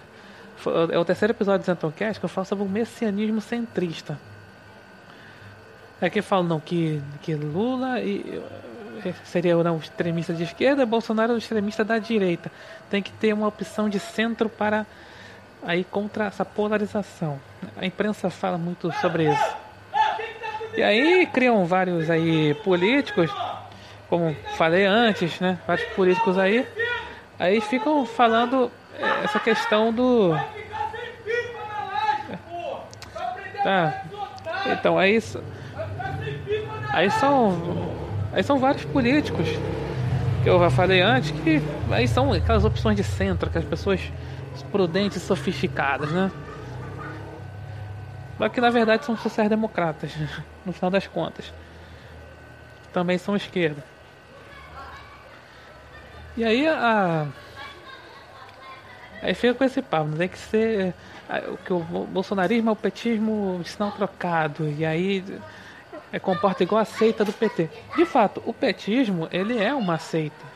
é 0.95 0.99
o 0.99 1.04
terceiro 1.04 1.33
episódio 1.33 1.61
do 1.61 1.66
Zenton 1.66 1.93
Cast 1.93 2.19
que 2.19 2.25
eu 2.25 2.28
falo 2.28 2.47
sobre 2.47 2.64
o 2.64 2.69
messianismo 2.69 3.40
centrista. 3.40 4.19
É 6.00 6.11
que 6.11 6.23
falo 6.23 6.43
não, 6.43 6.59
que, 6.59 7.00
que 7.23 7.35
Lula 7.35 8.00
e, 8.00 8.43
seria 9.25 9.55
não, 9.63 9.77
extremista 9.79 10.33
de 10.33 10.45
esquerda 10.45 10.83
e 10.83 10.87
Bolsonaro 10.87 11.33
é 11.33 11.35
o 11.35 11.39
extremista 11.39 11.85
da 11.85 11.99
direita. 11.99 12.51
Tem 12.91 13.03
que 13.03 13.13
ter 13.13 13.33
uma 13.33 13.49
opção 13.49 13.89
de 13.89 13.99
centro 13.99 14.49
para 14.49 14.87
aí 15.63 15.85
contra 15.85 16.27
essa 16.27 16.45
polarização. 16.45 17.41
A 17.77 17.85
imprensa 17.85 18.31
fala 18.31 18.57
muito 18.57 18.93
sobre 19.01 19.31
isso. 19.31 19.57
E 20.77 20.83
aí 20.83 21.27
criam 21.27 21.65
vários 21.65 22.11
aí 22.11 22.55
políticos, 22.65 23.31
como 24.09 24.35
falei 24.57 24.85
antes, 24.85 25.41
né? 25.41 25.59
Vários 25.67 25.87
políticos 25.95 26.37
aí, 26.37 26.67
aí 27.39 27.61
ficam 27.61 28.05
falando 28.05 28.71
é, 28.99 29.25
essa 29.25 29.39
questão 29.39 29.93
do. 29.93 30.35
Tá. 33.63 34.03
Então 34.67 34.99
aí 34.99 35.19
aí 36.93 37.11
são 37.13 37.94
aí 38.35 38.43
são 38.43 38.59
vários 38.59 38.85
políticos 38.85 39.49
que 40.43 40.50
eu 40.50 40.59
já 40.61 40.69
falei 40.69 41.00
antes 41.00 41.31
que 41.31 41.62
aí 41.91 42.07
são 42.07 42.33
aquelas 42.33 42.64
opções 42.64 42.97
de 42.97 43.03
centro, 43.03 43.49
aquelas 43.49 43.67
pessoas 43.67 44.00
prudentes 44.71 45.17
e 45.17 45.21
sofisticadas, 45.21 46.11
né? 46.12 46.31
Mas 48.38 48.53
que 48.53 48.61
na 48.61 48.71
verdade 48.71 49.05
são 49.05 49.17
sociais-democratas, 49.17 50.12
no 50.67 50.73
final 50.73 50.91
das 50.91 51.07
contas. 51.07 51.53
Também 52.93 53.17
são 53.17 53.35
esquerda. 53.35 53.83
E 56.37 56.45
aí 56.45 56.67
a. 56.67 57.26
Aí 59.23 59.35
fica 59.35 59.55
com 59.55 59.64
esse 59.64 59.81
papo, 59.81 60.11
tem 60.17 60.29
que 60.29 60.38
ser. 60.38 60.95
O 61.49 61.57
que 61.57 61.73
o 61.73 61.79
bolsonarismo 61.81 62.69
é 62.69 62.73
o 62.73 62.76
petismo 62.76 63.61
de 63.62 63.71
sinal 63.71 63.93
trocado. 63.93 64.69
E 64.69 64.85
aí 64.85 65.25
é, 66.14 66.18
comporta 66.21 66.62
igual 66.62 66.80
a 66.80 66.85
seita 66.85 67.25
do 67.25 67.33
PT. 67.33 67.68
De 67.97 68.06
fato, 68.06 68.40
o 68.47 68.54
petismo 68.54 69.28
ele 69.33 69.59
é 69.59 69.75
uma 69.75 69.99
seita. 69.99 70.47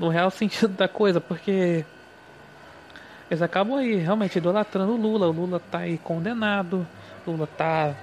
No 0.00 0.08
real 0.08 0.32
sentido 0.32 0.74
da 0.74 0.88
coisa, 0.88 1.20
porque 1.20 1.84
eles 3.30 3.40
acabam 3.40 3.78
aí 3.78 3.94
realmente 3.94 4.36
idolatrando 4.36 4.94
o 4.94 4.96
Lula. 4.96 5.28
O 5.28 5.32
Lula 5.32 5.60
tá 5.60 5.78
aí 5.78 5.96
condenado. 5.96 6.84
O 7.24 7.30
Lula 7.30 7.46
tá. 7.46 7.94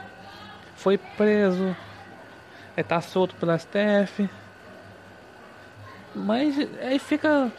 Foi 0.78 0.98
preso. 0.98 1.76
Ele 2.78 2.88
tá 2.88 3.02
solto 3.02 3.36
pela 3.36 3.58
STF. 3.58 4.30
Mas 6.16 6.56
aí 6.80 7.00
fica. 7.00 7.52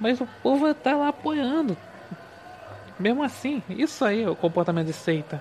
Mas 0.00 0.20
o 0.20 0.26
povo 0.42 0.74
tá 0.74 0.96
lá 0.96 1.08
apoiando. 1.08 1.76
Mesmo 2.98 3.22
assim, 3.22 3.62
isso 3.68 4.04
aí 4.04 4.24
é 4.24 4.28
o 4.28 4.34
comportamento 4.34 4.86
de 4.86 4.92
seita. 4.92 5.40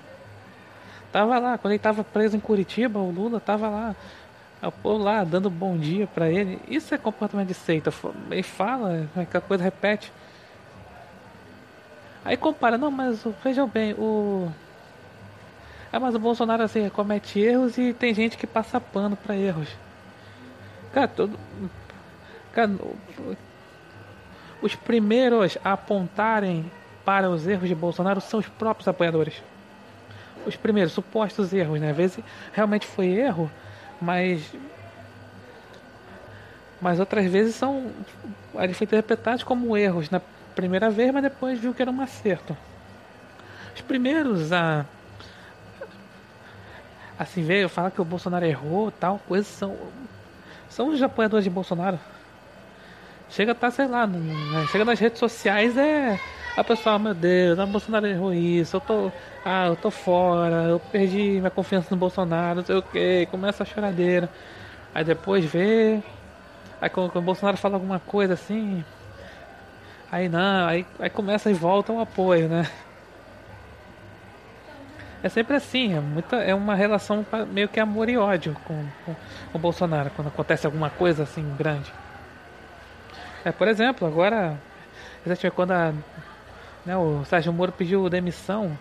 Tava 1.15 1.39
lá, 1.39 1.57
quando 1.57 1.72
ele 1.72 1.79
tava 1.79 2.03
preso 2.03 2.36
em 2.36 2.41
Curitiba, 2.41 3.00
o 3.00 3.10
Lula 3.10 3.39
tava 3.39 3.69
lá, 3.69 3.95
o 4.62 4.69
povo 4.69 5.01
lá 5.01 5.24
dando 5.24 5.50
bom 5.50 5.77
dia 5.77 6.05
para 6.07 6.29
ele. 6.29 6.60
Isso 6.67 6.93
é 6.93 6.98
comportamento 6.98 7.48
de 7.48 7.53
seita. 7.53 7.89
Ele 8.29 8.43
fala, 8.43 9.07
aquela 9.15 9.41
coisa 9.41 9.63
repete. 9.63 10.12
Aí 12.25 12.36
compara, 12.36 12.77
não, 12.77 12.91
mas 12.91 13.24
vejam 13.41 13.65
bem, 13.65 13.93
o. 13.93 14.51
É, 15.89 15.98
mas 15.98 16.13
o 16.15 16.19
Bolsonaro 16.19 16.63
assim 16.63 16.89
comete 16.89 17.39
erros 17.39 17.77
e 17.77 17.93
tem 17.93 18.13
gente 18.13 18.38
que 18.38 18.45
passa 18.45 18.81
pano 18.81 19.15
para 19.15 19.38
erros. 19.38 19.69
Cara, 20.91 21.07
todo. 21.07 21.39
Cara, 22.51 22.72
os 24.62 24.75
primeiros 24.75 25.57
a 25.63 25.72
apontarem 25.72 26.69
para 27.05 27.29
os 27.29 27.48
erros 27.48 27.69
de 27.69 27.75
Bolsonaro 27.75 28.19
são 28.19 28.41
os 28.41 28.50
próprios 28.50 28.89
apoiadores. 28.89 29.41
Os 30.46 30.56
primeiros 30.56 30.94
supostos 30.94 31.54
erros, 31.54 31.80
né? 31.80 31.92
Às 31.92 31.98
vezes 31.98 32.20
realmente 32.54 32.86
foi 32.86 33.08
erro, 33.08 33.50
mas. 34.02 34.42
Mas 36.80 37.00
outras 37.00 37.25
vezes 37.25 37.56
são. 37.56 37.92
Eles 38.56 38.78
foram 38.78 38.88
interpretados 38.88 39.44
como 39.44 39.75
erros, 39.75 40.10
né? 40.10 40.22
primeira 40.56 40.90
vez, 40.90 41.12
mas 41.12 41.22
depois 41.22 41.60
viu 41.60 41.74
que 41.74 41.82
era 41.82 41.92
um 41.92 42.02
acerto. 42.02 42.58
Os 43.75 43.82
primeiros 43.82 44.52
a 44.54 44.86
assim 47.20 47.44
veio 47.44 47.70
falar 47.70 47.92
que 47.92 48.02
o 48.02 48.06
Bolsonaro 48.06 48.46
errou, 48.46 48.92
tal 48.92 49.20
coisa 49.28 49.46
são 49.46 49.78
são 50.70 50.90
os 50.90 51.02
apoiadores 51.02 51.44
de 51.44 51.50
Bolsonaro. 51.50 52.00
Chega 53.30 53.52
a 53.52 53.56
tá, 53.56 53.72
sei 53.72 53.88
lá, 53.88 54.06
né? 54.08 54.66
chega 54.72 54.86
nas 54.86 55.00
redes 55.00 55.20
sociais 55.20 55.78
é 55.78 56.20
a 56.58 56.64
pessoa, 56.64 56.98
meu 56.98 57.14
Deus, 57.14 57.60
o 57.60 57.68
Bolsonaro 57.68 58.08
errou 58.08 58.34
isso, 58.34 58.78
eu 58.78 58.82
tô, 58.82 59.12
ah, 59.44 59.68
eu 59.68 59.76
tô 59.76 59.92
fora, 59.92 60.64
eu 60.64 60.80
perdi 60.80 61.40
minha 61.40 61.50
confiança 61.50 61.88
no 61.92 61.98
Bolsonaro, 61.98 62.58
não 62.58 62.66
sei 62.66 62.76
o 62.76 62.82
que, 62.82 63.28
começa 63.32 63.64
a 63.64 63.66
choradeira. 63.66 64.30
Aí 64.94 65.04
depois 65.04 65.44
vê, 65.46 66.02
aí 66.82 66.90
quando, 66.90 67.12
quando 67.12 67.24
o 67.24 67.26
Bolsonaro 67.26 67.58
fala 67.58 67.76
alguma 67.76 68.00
coisa 68.00 68.34
assim, 68.34 68.84
Aí 70.16 70.30
não, 70.30 70.68
aí, 70.68 70.86
aí 71.00 71.10
começa 71.10 71.50
e 71.50 71.54
volta 71.54 71.92
o 71.92 72.00
apoio, 72.00 72.48
né? 72.48 72.70
É 75.22 75.28
sempre 75.28 75.58
assim, 75.58 75.94
é, 75.94 76.00
muita, 76.00 76.38
é 76.38 76.54
uma 76.54 76.76
relação 76.76 77.26
meio 77.52 77.68
que 77.68 77.82
amor 77.82 78.08
e 78.10 78.16
ódio 78.16 78.56
com, 78.64 78.86
com, 79.04 79.14
com 79.52 79.58
o 79.58 79.60
Bolsonaro, 79.60 80.12
quando 80.16 80.28
acontece 80.28 80.66
alguma 80.66 80.90
coisa 80.90 81.24
assim 81.24 81.44
grande. 81.58 81.92
É, 83.44 83.52
por 83.52 83.68
exemplo, 83.68 84.08
agora, 84.08 84.58
quando 85.54 85.72
a, 85.72 85.94
né, 86.86 86.96
o 86.96 87.24
Sérgio 87.25 87.51
Moro 87.51 87.72
pediu 87.72 88.10
demissão, 88.10 88.77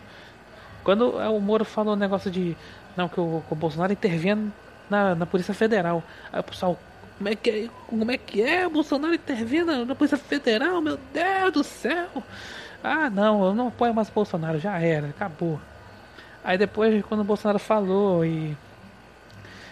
quando 0.82 1.16
o 1.16 1.40
Moro 1.40 1.64
falou 1.64 1.94
o 1.94 1.96
negócio 1.96 2.30
de 2.30 2.56
não, 2.96 3.08
que 3.08 3.18
o, 3.18 3.42
o 3.48 3.54
Bolsonaro 3.54 3.92
intervinha 3.92 4.38
na, 4.88 5.14
na 5.14 5.26
Polícia 5.26 5.54
Federal, 5.54 6.02
aí 6.32 6.40
o 6.40 6.44
pessoal 6.44 6.78
Como 7.16 7.28
é 7.28 7.34
que 7.34 7.50
é? 7.50 7.68
Como 7.86 8.10
é 8.10 8.18
que 8.18 8.42
é? 8.42 8.68
Bolsonaro 8.68 9.14
intervindo 9.14 9.84
na 9.86 9.94
Polícia 9.94 10.18
Federal, 10.18 10.80
meu 10.80 10.98
Deus 11.12 11.52
do 11.52 11.64
céu! 11.64 12.08
Ah, 12.82 13.08
não, 13.08 13.44
eu 13.46 13.54
não 13.54 13.68
apoio 13.68 13.94
mais 13.94 14.08
o 14.08 14.12
Bolsonaro, 14.12 14.58
já 14.58 14.78
era, 14.78 15.08
acabou. 15.08 15.58
Aí 16.44 16.58
depois, 16.58 17.02
quando 17.06 17.20
o 17.20 17.24
Bolsonaro 17.24 17.58
falou 17.58 18.24
e. 18.24 18.54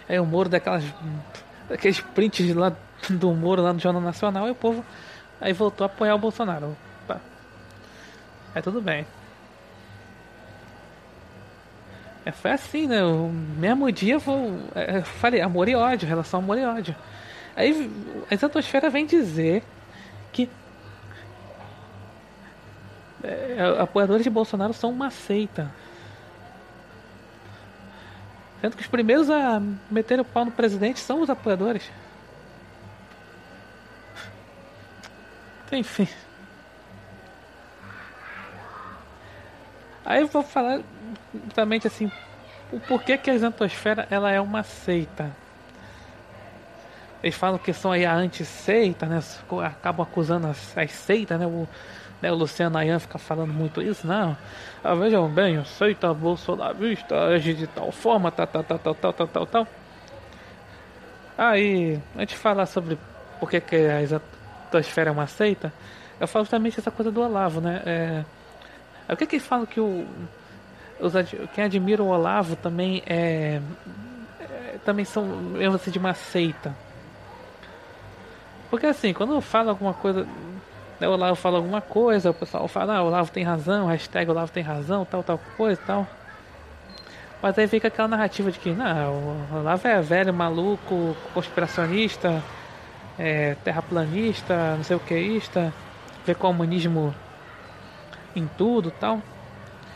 Aí 0.09 0.19
o 0.19 0.25
Moro 0.25 0.49
daquelas. 0.49 0.83
Aqueles 1.69 2.01
prints 2.01 2.55
lá 2.55 2.73
do 3.09 3.31
Moro 3.33 3.61
lá 3.61 3.71
no 3.71 3.79
Jornal 3.79 4.01
Nacional 4.01 4.47
e 4.47 4.51
o 4.51 4.55
povo 4.55 4.83
aí 5.39 5.53
voltou 5.53 5.85
a 5.85 5.87
apoiar 5.87 6.15
o 6.15 6.19
Bolsonaro. 6.19 6.75
Aí 8.53 8.61
tudo 8.61 8.81
bem. 8.81 9.05
É, 12.25 12.31
foi 12.31 12.51
assim, 12.51 12.87
né? 12.87 13.03
O 13.03 13.29
mesmo 13.29 13.91
dia 13.91 14.15
eu, 14.15 14.21
é, 14.75 14.97
eu 14.97 15.05
falei 15.05 15.41
amor 15.41 15.67
e 15.67 15.75
ódio, 15.75 16.07
relação 16.07 16.39
amor 16.39 16.57
e 16.57 16.65
ódio. 16.65 16.95
Aí 17.55 17.89
a 18.29 18.33
exatosfera 18.33 18.89
vem 18.89 19.05
dizer 19.05 19.63
que 20.31 20.49
é, 23.23 23.75
apoiadores 23.79 24.23
de 24.23 24.29
Bolsonaro 24.29 24.73
são 24.73 24.89
uma 24.89 25.09
seita. 25.09 25.71
Sendo 28.61 28.77
que 28.77 28.81
os 28.81 28.87
primeiros 28.87 29.29
a 29.29 29.61
meter 29.91 30.19
o 30.19 30.25
pau 30.25 30.45
no 30.45 30.51
presidente 30.51 30.99
são 30.99 31.21
os 31.21 31.29
apoiadores. 31.29 31.83
Enfim. 35.71 36.07
Aí 40.05 40.21
eu 40.21 40.27
vou 40.27 40.43
falar 40.43 40.81
justamente 41.45 41.87
assim 41.87 42.11
o 42.71 42.79
porquê 42.79 43.17
que 43.17 43.29
a 43.29 43.35
exantosfera 43.35 44.07
ela 44.09 44.31
é 44.31 44.41
uma 44.41 44.63
seita. 44.63 45.31
Eles 47.21 47.35
falam 47.35 47.57
que 47.57 47.71
são 47.71 47.91
aí 47.91 48.05
a 48.05 48.13
anti-seita, 48.13 49.05
né? 49.05 49.21
Acabam 49.63 50.05
acusando 50.05 50.47
as, 50.47 50.77
as 50.77 50.91
seitas, 50.91 51.39
né? 51.39 51.45
O, 51.45 51.67
né? 52.21 52.31
o 52.31 52.35
Luciano 52.35 52.77
Ayan 52.77 52.99
fica 52.99 53.17
falando 53.17 53.53
muito 53.53 53.81
isso, 53.81 54.05
não. 54.05 54.35
Ah, 54.83 54.95
vejam 54.95 55.29
bem, 55.29 55.63
seita 55.63 56.13
bolsonarista 56.13 57.27
age 57.27 57.53
de 57.53 57.67
tal 57.67 57.91
forma, 57.91 58.31
tal, 58.31 58.47
tal, 58.47 58.63
tal, 58.63 58.79
tal, 58.79 58.95
tal, 58.95 59.13
tal, 59.13 59.27
tal, 59.27 59.45
tal. 59.45 59.67
Aí, 61.37 61.99
a 62.15 62.19
gente 62.19 62.35
fala 62.35 62.65
sobre 62.65 62.97
por 63.39 63.49
que, 63.49 63.61
que 63.61 63.75
a 63.75 64.01
exantosfera 64.01 65.09
é 65.09 65.13
uma 65.13 65.27
seita, 65.27 65.71
eu 66.19 66.27
falo 66.27 66.43
justamente 66.43 66.79
essa 66.79 66.91
coisa 66.91 67.11
do 67.11 67.21
Olavo, 67.21 67.61
né? 67.61 67.81
É 67.85 68.25
o 69.09 69.17
que 69.17 69.25
que 69.25 69.35
eles 69.35 69.45
falam 69.45 69.65
que 69.65 69.79
o 69.79 70.05
os, 70.99 71.13
quem 71.53 71.63
admira 71.65 72.01
o 72.01 72.07
Olavo 72.07 72.55
também 72.55 73.03
é, 73.05 73.61
é 74.39 74.77
também 74.85 75.03
são 75.05 75.25
mesmo 75.25 75.75
assim 75.75 75.91
de 75.91 75.99
uma 75.99 76.13
seita. 76.13 76.73
Porque 78.69 78.87
assim, 78.87 79.13
quando 79.13 79.39
fala 79.41 79.71
alguma 79.71 79.93
coisa, 79.93 80.25
né, 80.99 81.07
o 81.07 81.11
Olavo 81.11 81.35
fala 81.35 81.57
alguma 81.57 81.81
coisa, 81.81 82.31
o 82.31 82.33
pessoal 82.33 82.67
fala, 82.67 82.95
ah, 82.95 83.03
o 83.03 83.07
Olavo 83.07 83.31
tem 83.31 83.43
razão, 83.43 83.87
hashtag 83.87 84.31
Olavo 84.31 84.51
tem 84.51 84.63
razão, 84.63 85.05
tal, 85.05 85.21
tal 85.21 85.39
coisa 85.57 85.79
tal. 85.85 86.07
Mas 87.41 87.59
aí 87.59 87.67
fica 87.67 87.89
aquela 87.89 88.07
narrativa 88.07 88.49
de 88.51 88.57
que, 88.57 88.71
não, 88.71 89.13
o 89.51 89.59
Olavo 89.59 89.87
é 89.87 90.01
velho, 90.01 90.33
maluco, 90.33 91.15
conspiracionista, 91.33 92.41
é, 93.19 93.55
terraplanista, 93.63 94.75
não 94.77 94.83
sei 94.83 94.95
o 94.95 94.99
que, 94.99 95.19
ista, 95.19 95.73
vê 96.25 96.33
comunismo 96.33 97.13
em 98.35 98.47
tudo 98.57 98.91
tal. 98.91 99.21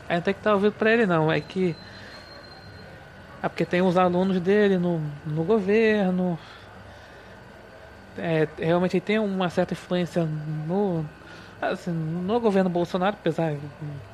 Aí 0.07 0.15
não 0.15 0.21
tem 0.21 0.33
que 0.33 0.41
tá 0.41 0.53
ouvindo 0.53 0.73
pra 0.73 0.91
ele 0.91 1.05
não, 1.05 1.31
é 1.31 1.39
que. 1.41 1.75
É 3.41 3.47
porque 3.47 3.65
tem 3.65 3.81
os 3.81 3.97
alunos 3.97 4.39
dele 4.39 4.77
no, 4.77 5.01
no 5.25 5.43
governo. 5.43 6.39
É, 8.17 8.47
realmente 8.57 8.99
tem 8.99 9.19
uma 9.19 9.49
certa 9.49 9.73
influência 9.73 10.25
no, 10.67 11.05
assim, 11.61 11.91
no 11.91 12.39
governo 12.39 12.69
Bolsonaro, 12.69 13.15
apesar 13.19 13.55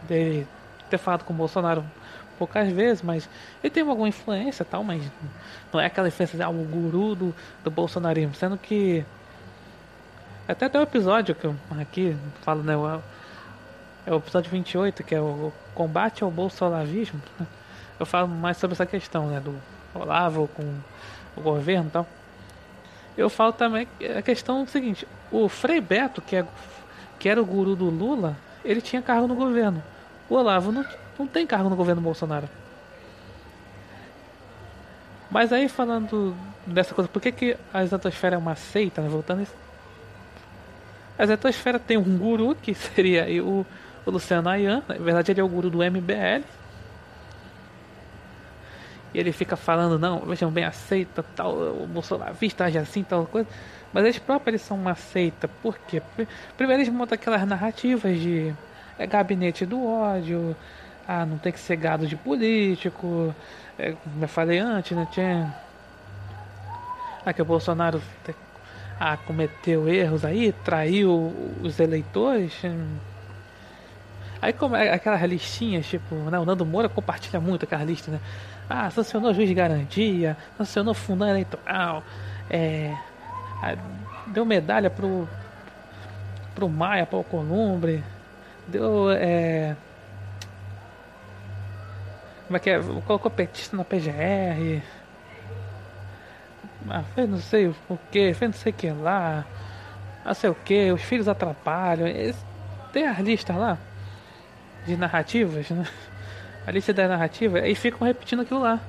dele 0.07 0.45
ter 0.89 0.97
falado 0.97 1.23
com 1.23 1.33
o 1.33 1.35
Bolsonaro 1.37 1.85
poucas 2.37 2.69
vezes, 2.71 3.01
mas 3.01 3.29
ele 3.63 3.71
tem 3.71 3.87
alguma 3.87 4.09
influência 4.09 4.65
tal, 4.65 4.83
mas 4.83 5.03
não 5.71 5.79
é 5.79 5.85
aquela 5.85 6.07
influência 6.09 6.35
de 6.35 6.43
algo 6.43 6.63
guru 6.65 7.15
do, 7.15 7.35
do 7.63 7.71
bolsonarismo, 7.71 8.33
sendo 8.35 8.57
que 8.57 9.05
até 10.47 10.67
tem 10.67 10.81
um 10.81 10.83
episódio 10.83 11.33
que 11.33 11.45
eu 11.45 11.55
aqui 11.79 12.17
falo, 12.41 12.63
né, 12.63 12.73
é 14.05 14.11
o 14.11 14.17
episódio 14.17 14.51
28, 14.51 15.03
que 15.03 15.15
é 15.15 15.21
o 15.21 15.51
combate 15.73 16.23
ao 16.23 16.31
bolsolavismo. 16.31 17.21
Né? 17.39 17.47
Eu 17.99 18.05
falo 18.05 18.27
mais 18.27 18.57
sobre 18.57 18.73
essa 18.73 18.85
questão, 18.85 19.27
né, 19.27 19.39
do 19.39 19.55
Olavo 19.93 20.47
com 20.49 20.63
o 21.37 21.41
governo 21.41 21.87
e 21.87 21.91
tal. 21.91 22.07
Eu 23.17 23.29
falo 23.29 23.53
também 23.53 23.87
a 24.17 24.21
questão 24.21 24.63
é 24.63 24.65
seguinte, 24.65 25.07
o 25.31 25.47
Frei 25.47 25.79
Beto, 25.79 26.21
que, 26.21 26.35
é, 26.35 26.45
que 27.19 27.29
era 27.29 27.41
o 27.41 27.45
guru 27.45 27.75
do 27.75 27.85
Lula, 27.85 28.35
ele 28.65 28.81
tinha 28.81 29.01
cargo 29.01 29.27
no 29.27 29.35
governo. 29.35 29.83
O 30.29 30.35
Olavo 30.35 30.71
não, 30.71 30.85
não 31.17 31.27
tem 31.27 31.45
cargo 31.45 31.69
no 31.69 31.75
governo 31.75 32.01
Bolsonaro. 32.01 32.49
Mas 35.29 35.53
aí 35.53 35.67
falando 35.69 36.35
dessa 36.65 36.93
coisa, 36.93 37.07
por 37.07 37.21
que, 37.21 37.31
que 37.31 37.57
a 37.73 37.83
exatosfera 37.83 38.35
é 38.35 38.37
uma 38.37 38.55
seita, 38.55 39.01
né? 39.01 39.09
voltando 39.09 39.39
a 39.39 39.43
isso. 39.43 39.55
A 41.17 41.23
exatosfera 41.23 41.79
tem 41.79 41.97
um 41.97 42.17
guru, 42.17 42.55
que 42.55 42.73
seria 42.73 43.25
o 43.43 43.65
Luciano 44.11 44.49
Ayan, 44.49 44.83
na 44.87 44.95
verdade 44.95 45.31
ele 45.31 45.41
é 45.41 45.43
o 45.43 45.47
guru 45.47 45.69
do 45.69 45.79
MBL. 45.79 46.43
E 49.13 49.19
ele 49.19 49.31
fica 49.31 49.55
falando, 49.55 49.99
não, 49.99 50.19
vejam 50.21 50.49
bem, 50.49 50.65
aceita 50.65 51.23
tal, 51.35 51.53
o 51.53 51.87
bolsonarista 51.87 52.65
age 52.65 52.79
assim, 52.79 53.03
tal 53.03 53.25
coisa. 53.27 53.47
Mas 53.93 54.03
eles 54.05 54.17
próprios 54.17 54.55
eles 54.55 54.61
são 54.63 54.75
uma 54.75 54.95
seita, 54.95 55.47
por 55.47 55.77
quê? 55.77 56.01
Primeiro 56.57 56.81
eles 56.81 56.91
montam 56.91 57.15
aquelas 57.15 57.47
narrativas 57.47 58.19
de 58.19 58.53
é, 58.97 59.05
gabinete 59.05 59.65
do 59.67 59.85
ódio, 59.85 60.55
ah, 61.07 61.25
não 61.25 61.37
tem 61.37 61.51
que 61.51 61.59
ser 61.59 61.75
gado 61.75 62.07
de 62.07 62.15
político, 62.15 63.33
é, 63.77 63.91
como 63.91 64.23
eu 64.23 64.27
falei 64.27 64.57
antes, 64.59 64.97
né, 64.97 65.07
tinha... 65.11 65.55
Ah, 67.25 67.31
que 67.31 67.41
o 67.41 67.45
Bolsonaro 67.45 68.01
ah, 68.99 69.15
cometeu 69.15 69.87
erros 69.87 70.25
aí, 70.25 70.51
traiu 70.63 71.31
os 71.61 71.79
eleitores... 71.79 72.53
Aí 74.43 74.51
como 74.51 74.75
é 74.75 74.91
aquelas 74.91 75.21
listinhas, 75.21 75.85
tipo, 75.85 76.15
né, 76.15 76.37
o 76.37 76.43
Nando 76.43 76.65
Moura 76.65 76.89
compartilha 76.89 77.39
muito 77.39 77.63
aquelas 77.63 77.87
listas, 77.87 78.13
né? 78.13 78.19
Ah, 78.69 78.89
sancionou 78.89 79.33
juiz 79.33 79.47
de 79.47 79.55
garantia, 79.55 80.35
sancionou 80.57 80.93
fundo 80.93 81.25
eleitoral, 81.25 82.03
é, 82.49 82.93
deu 84.27 84.43
medalha 84.43 84.89
pro, 84.89 85.29
pro 86.53 86.67
Maia, 86.67 87.05
pro 87.05 87.23
Columbre, 87.23 88.03
deu. 88.67 89.11
É, 89.11 89.77
como 92.45 92.57
é 92.57 92.59
que 92.59 92.69
é? 92.69 92.81
Colocou 93.07 93.31
petista 93.31 93.77
na 93.77 93.85
PGR. 93.85 94.83
Ah, 96.89 97.03
fez 97.15 97.29
não 97.29 97.37
sei 97.37 97.67
o 97.67 97.97
que, 98.11 98.33
fez 98.33 98.51
não 98.51 98.59
sei 98.59 98.73
o 98.73 98.75
que 98.75 98.91
lá. 98.91 99.45
Não 100.25 100.33
sei 100.33 100.49
o 100.49 100.55
que, 100.55 100.91
os 100.91 101.01
filhos 101.01 101.29
atrapalham. 101.29 102.07
Tem 102.91 103.07
as 103.07 103.19
listas 103.19 103.55
lá 103.55 103.77
de 104.85 104.95
narrativas, 104.95 105.69
né? 105.69 105.85
A 106.65 106.71
lista 106.71 106.93
da 106.93 107.07
narrativa, 107.07 107.67
e 107.67 107.75
ficam 107.75 108.07
repetindo 108.07 108.41
aquilo 108.41 108.61
lá. 108.61 108.79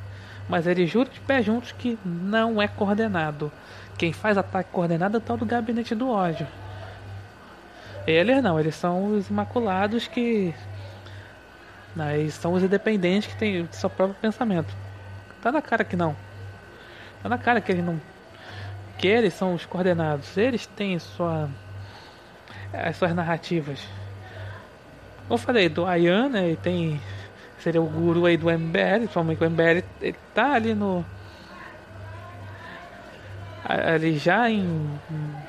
Mas 0.48 0.66
eles 0.66 0.90
juram 0.90 1.10
de 1.10 1.20
pé 1.20 1.42
juntos 1.42 1.72
que 1.72 1.98
não 2.04 2.60
é 2.60 2.68
coordenado. 2.68 3.50
Quem 3.96 4.12
faz 4.12 4.36
ataque 4.36 4.70
coordenado 4.70 5.16
é 5.16 5.18
o 5.18 5.20
tal 5.20 5.36
do 5.36 5.46
gabinete 5.46 5.94
do 5.94 6.08
ódio. 6.08 6.46
Eles 8.06 8.42
não, 8.42 8.60
eles 8.60 8.74
são 8.74 9.14
os 9.14 9.30
imaculados 9.30 10.06
que. 10.06 10.54
Não, 11.96 12.10
eles 12.10 12.34
são 12.34 12.52
os 12.52 12.62
independentes 12.62 13.32
que 13.32 13.38
têm 13.38 13.68
seu 13.72 13.88
próprio 13.88 14.16
pensamento. 14.20 14.74
Tá 15.40 15.50
na 15.50 15.62
cara 15.62 15.84
que 15.84 15.96
não. 15.96 16.14
Tá 17.22 17.28
na 17.28 17.38
cara 17.38 17.60
que 17.60 17.72
eles 17.72 17.84
não. 17.84 18.00
Que 18.98 19.08
eles 19.08 19.32
são 19.32 19.54
os 19.54 19.64
coordenados. 19.64 20.36
Eles 20.36 20.66
têm 20.66 20.98
sua. 20.98 21.48
as 22.72 22.96
suas 22.96 23.14
narrativas. 23.14 23.86
Eu 25.28 25.38
falei, 25.38 25.68
do 25.68 25.86
Ayan, 25.86 26.28
né? 26.28 26.56
Tem. 26.62 27.00
Seria 27.58 27.80
o 27.80 27.86
guru 27.86 28.26
aí 28.26 28.36
do 28.36 28.50
MBL, 28.50 28.98
principalmente 28.98 29.42
o 29.42 29.50
MBL 29.50 29.82
ele 30.00 30.16
tá 30.34 30.52
ali 30.52 30.74
no. 30.74 31.04
Ali 33.64 34.18
já 34.18 34.50
em. 34.50 35.00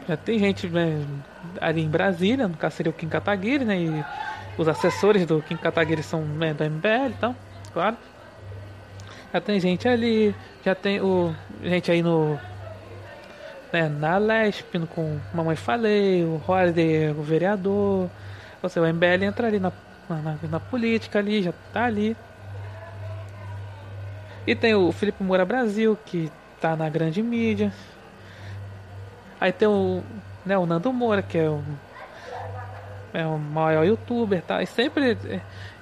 Já 0.07 0.15
tem 0.15 0.39
gente 0.39 0.67
né, 0.67 1.05
ali 1.59 1.81
em 1.81 1.89
Brasília, 1.89 2.47
no 2.47 2.55
caso 2.55 2.77
seria 2.77 2.89
o 2.89 2.93
Kim 2.93 3.09
Kataguiri, 3.09 3.65
né? 3.65 3.77
E 3.77 4.05
os 4.57 4.67
assessores 4.67 5.25
do 5.25 5.41
Kim 5.41 5.57
Kataguiri 5.57 6.01
são 6.01 6.21
né, 6.21 6.53
do 6.53 6.63
MBL, 6.63 7.09
então, 7.17 7.35
claro. 7.73 7.97
Já 9.33 9.41
tem 9.41 9.59
gente 9.59 9.85
ali, 9.85 10.33
já 10.63 10.73
tem 10.73 11.01
o 11.01 11.35
gente 11.61 11.91
aí 11.91 12.01
no 12.01 12.39
né, 13.73 13.89
na 13.89 14.17
Lesp, 14.17 14.79
com 14.93 15.19
Mamãe 15.33 15.57
Falei, 15.57 16.23
o 16.23 16.41
Holiday, 16.47 17.09
o 17.11 17.21
vereador, 17.21 18.09
seja, 18.69 18.85
o 18.85 18.93
MBL 18.93 19.23
entra 19.23 19.47
ali 19.47 19.59
na, 19.59 19.71
na, 20.09 20.37
na 20.49 20.59
política 20.59 21.19
ali, 21.19 21.43
já 21.43 21.53
tá 21.73 21.85
ali. 21.85 22.15
E 24.47 24.55
tem 24.55 24.75
o 24.75 24.91
Felipe 24.91 25.23
Moura 25.23 25.43
Brasil, 25.43 25.97
que 26.05 26.31
tá 26.61 26.75
na 26.75 26.87
grande 26.89 27.21
mídia. 27.21 27.73
Aí 29.39 29.51
tem 29.51 29.67
o, 29.67 30.03
né, 30.45 30.57
o 30.57 30.65
Nando 30.65 30.93
Moura, 30.93 31.21
que 31.21 31.37
é 31.37 31.49
o, 31.49 31.63
é 33.13 33.25
o 33.25 33.37
maior 33.37 33.85
youtuber 33.85 34.41
tá? 34.41 34.61
e 34.61 34.67
sempre 34.67 35.17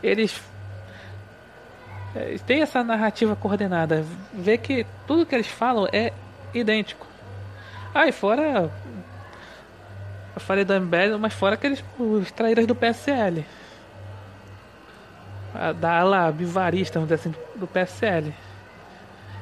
eles, 0.02 0.42
eles 2.16 2.42
têm 2.42 2.62
essa 2.62 2.84
narrativa 2.84 3.36
coordenada. 3.36 4.06
Vê 4.34 4.58
que 4.58 4.86
tudo 5.06 5.26
que 5.26 5.36
eles 5.36 5.48
falam 5.48 5.88
é 5.92 6.14
idêntico. 6.54 7.06
Aí 7.94 8.10
ah, 8.10 8.14
fora. 8.14 8.72
Eu 10.36 10.42
falei 10.42 10.66
do 10.66 10.74
MBL, 10.74 11.18
mas 11.20 11.34
fora 11.34 11.56
aqueles 11.56 11.84
os 12.00 12.32
traíras 12.32 12.66
do 12.66 12.76
PSL. 12.76 13.46
Da 15.80 16.00
ala 16.00 16.32
bivarista, 16.32 17.00
vamos 17.00 17.10
dizer 17.10 17.30
assim, 17.30 17.36
do 17.56 17.68
PSL. 17.68 18.34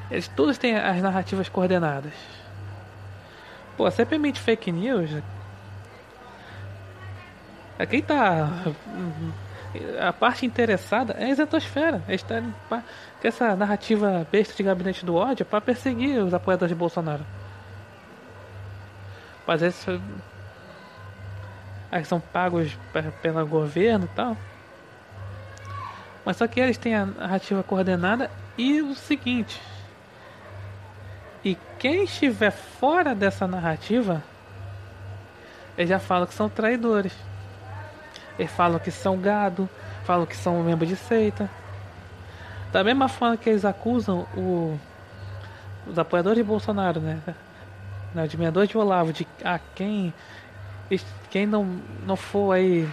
Eles 0.10 0.28
todos 0.28 0.58
têm 0.58 0.78
as 0.78 1.02
narrativas 1.02 1.48
coordenadas. 1.48 2.12
Pô, 3.78 3.90
você 3.90 4.06
permite 4.06 4.40
fake 4.40 4.72
news? 4.72 5.10
É 7.80 7.86
quem 7.86 8.02
tá. 8.02 8.50
A 10.02 10.12
parte 10.12 10.46
interessada 10.46 11.14
é 11.14 11.24
a 11.24 11.30
exatosfera. 11.30 12.04
Eles 12.10 12.22
tá, 12.22 12.44
que 13.22 13.28
essa 13.28 13.56
narrativa 13.56 14.28
besta 14.30 14.54
de 14.54 14.64
gabinete 14.64 15.06
do 15.06 15.16
ódio 15.16 15.44
é 15.44 15.46
pra 15.46 15.62
perseguir 15.62 16.22
os 16.22 16.34
apoiadores 16.34 16.76
de 16.76 16.78
Bolsonaro. 16.78 17.26
Mas 19.48 19.62
esses 19.62 20.00
aí 21.92 22.06
são 22.06 22.20
pagos 22.20 22.78
pelo 23.22 23.46
governo 23.46 24.06
e 24.06 24.16
tal. 24.16 24.38
Mas 26.24 26.38
só 26.38 26.48
que 26.48 26.60
eles 26.60 26.78
têm 26.78 26.96
a 26.96 27.06
narrativa 27.06 27.62
coordenada 27.64 28.32
e 28.58 28.82
o 28.82 28.96
seguinte. 28.96 29.62
E 31.44 31.58
quem 31.80 32.04
estiver 32.04 32.52
fora 32.52 33.16
dessa 33.16 33.48
narrativa, 33.48 34.24
eles 35.78 35.90
já 35.90 36.00
falam 36.00 36.28
que 36.28 36.34
são 36.34 36.48
traidores. 36.48 37.14
Eles 38.38 38.52
falam 38.52 38.80
que 38.80 38.92
são 38.92 39.18
gado, 39.18 39.70
falam 40.04 40.26
que 40.26 40.36
são 40.36 40.62
membros 40.64 40.90
de 40.90 40.96
seita. 40.96 41.50
Da 42.72 42.84
mesma 42.84 43.10
forma 43.10 43.36
que 43.36 43.50
eles 43.50 43.66
acusam 43.66 44.28
o, 44.36 44.80
os 45.88 45.98
apoiadores 46.00 46.38
de 46.38 46.44
Bolsonaro, 46.44 47.02
né? 47.02 47.20
Os 48.14 48.18
admiradores 48.18 48.70
de 48.70 48.78
Olavo, 48.78 49.12
de 49.12 49.28
ah, 49.44 49.60
quem, 49.76 50.14
quem 51.30 51.46
não, 51.46 51.80
não 52.06 52.16
for 52.16 52.54
aí, 52.54 52.88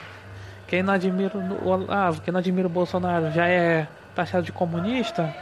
quem 0.66 0.82
não 0.82 0.94
admira 0.94 1.36
o 1.36 1.68
Olavo, 1.68 2.20
quem 2.20 2.32
não 2.32 2.38
admira 2.38 2.66
o 2.66 2.70
Bolsonaro 2.70 3.30
já 3.32 3.46
é 3.48 3.86
taxado 4.14 4.44
de 4.44 4.52
comunista 4.52 5.34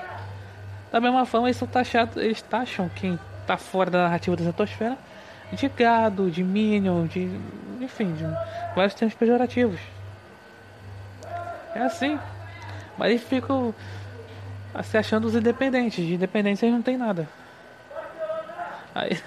da 0.90 1.00
mesma 1.00 1.26
forma, 1.26 1.48
eles, 1.48 1.56
são 1.56 1.68
taxados, 1.68 2.16
eles 2.16 2.40
taxam 2.40 2.88
quem 2.88 3.18
tá 3.46 3.56
fora 3.56 3.90
da 3.90 4.04
narrativa 4.04 4.36
da 4.36 4.44
zetosfera 4.44 4.96
de 5.52 5.68
gado, 5.68 6.30
de 6.30 6.42
minion, 6.42 7.06
de. 7.06 7.30
enfim, 7.80 8.14
de 8.14 8.24
vários 8.74 8.94
termos 8.94 9.14
pejorativos. 9.14 9.78
É 11.74 11.80
assim. 11.80 12.18
Mas 12.96 13.10
eles 13.10 13.22
ficam 13.22 13.74
se 14.82 14.96
achando 14.96 15.26
os 15.26 15.34
independentes. 15.34 16.04
De 16.04 16.14
independentes 16.14 16.62
eles 16.62 16.74
não 16.74 16.82
tem 16.82 16.96
nada. 16.96 17.28
Aí. 18.94 19.20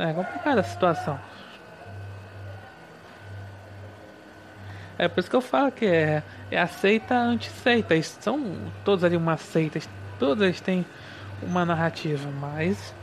É 0.00 0.12
complicada 0.12 0.60
a 0.60 0.64
situação. 0.64 1.18
É 4.98 5.08
por 5.08 5.20
isso 5.20 5.30
que 5.30 5.36
eu 5.36 5.40
falo 5.40 5.72
que 5.72 5.86
é, 5.86 6.22
é 6.50 6.60
a 6.60 6.66
seita 6.66 7.16
anti-seita. 7.16 7.94
Eles 7.94 8.18
são 8.20 8.54
todos 8.84 9.02
ali 9.02 9.16
uma 9.16 9.36
seita. 9.36 9.80
Todos 10.18 10.42
eles 10.42 10.60
têm 10.60 10.84
uma 11.42 11.64
narrativa, 11.64 12.28
mas. 12.40 12.94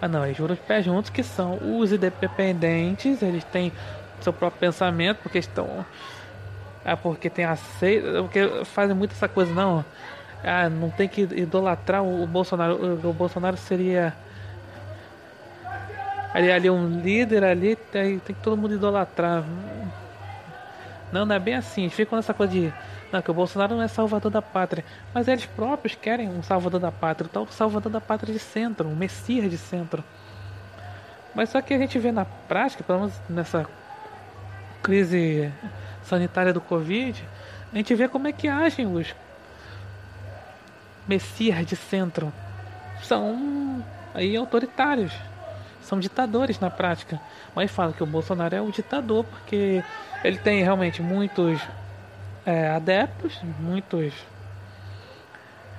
Ah 0.00 0.06
não, 0.06 0.24
eles 0.24 0.36
juram 0.36 0.54
os 0.54 0.60
pés 0.60 0.84
juntos 0.84 1.10
que 1.10 1.24
são 1.24 1.58
os 1.80 1.92
independentes, 1.92 3.20
eles 3.22 3.42
têm 3.42 3.72
seu 4.20 4.32
próprio 4.32 4.60
pensamento, 4.60 5.18
porque 5.22 5.38
estão. 5.38 5.84
Ah, 6.84 6.96
porque 6.96 7.28
tem 7.28 7.44
a 7.44 7.56
seita. 7.56 8.22
Porque 8.22 8.64
fazem 8.64 8.94
muito 8.94 9.12
essa 9.12 9.28
coisa, 9.28 9.52
não. 9.52 9.84
Ah, 10.44 10.68
não 10.68 10.90
tem 10.90 11.08
que 11.08 11.22
idolatrar 11.22 12.04
o, 12.04 12.26
Bolsonaro. 12.26 13.00
O 13.08 13.12
Bolsonaro 13.12 13.56
seria. 13.56 14.14
Ali, 16.32 16.52
ali 16.52 16.70
um 16.70 17.00
líder 17.00 17.42
ali, 17.44 17.76
tem, 17.76 18.18
tem 18.18 18.36
que 18.36 18.42
todo 18.42 18.56
mundo 18.56 18.74
idolatrar. 18.74 19.44
Não, 21.10 21.24
não 21.24 21.34
é 21.34 21.38
bem 21.38 21.54
assim. 21.54 21.82
Eles 21.82 21.94
ficam 21.94 22.16
nessa 22.16 22.34
coisa 22.34 22.52
de. 22.52 22.72
Não, 23.10 23.22
que 23.22 23.30
o 23.30 23.34
Bolsonaro 23.34 23.74
não 23.74 23.82
é 23.82 23.88
salvador 23.88 24.30
da 24.30 24.42
pátria. 24.42 24.84
Mas 25.14 25.26
eles 25.26 25.46
próprios 25.46 25.94
querem 25.94 26.28
um 26.28 26.42
salvador 26.42 26.78
da 26.78 26.92
pátria, 26.92 27.26
o 27.26 27.30
tal 27.30 27.46
salvador 27.48 27.90
da 27.90 28.00
pátria 28.00 28.32
de 28.32 28.38
centro, 28.38 28.88
um 28.88 28.94
messias 28.94 29.50
de 29.50 29.56
centro. 29.56 30.04
Mas 31.34 31.50
só 31.50 31.62
que 31.62 31.72
a 31.72 31.78
gente 31.78 31.98
vê 31.98 32.12
na 32.12 32.24
prática, 32.24 32.84
pelo 32.84 33.00
menos 33.00 33.14
nessa 33.28 33.66
crise 34.82 35.52
sanitária 36.02 36.52
do 36.52 36.60
Covid, 36.60 37.24
a 37.72 37.76
gente 37.76 37.94
vê 37.94 38.08
como 38.08 38.28
é 38.28 38.32
que 38.32 38.48
agem 38.48 38.86
os 38.86 39.14
messias 41.06 41.64
de 41.66 41.76
centro. 41.76 42.32
São 43.02 43.82
aí 44.14 44.36
autoritários 44.36 45.12
são 45.88 45.98
ditadores 45.98 46.60
na 46.60 46.70
prática. 46.70 47.18
Mas 47.54 47.70
fala 47.70 47.92
que 47.92 48.02
o 48.02 48.06
Bolsonaro 48.06 48.54
é 48.54 48.60
um 48.60 48.70
ditador 48.70 49.24
porque 49.24 49.82
ele 50.22 50.38
tem 50.38 50.62
realmente 50.62 51.02
muitos 51.02 51.60
é, 52.44 52.68
adeptos, 52.68 53.40
muitos 53.58 54.12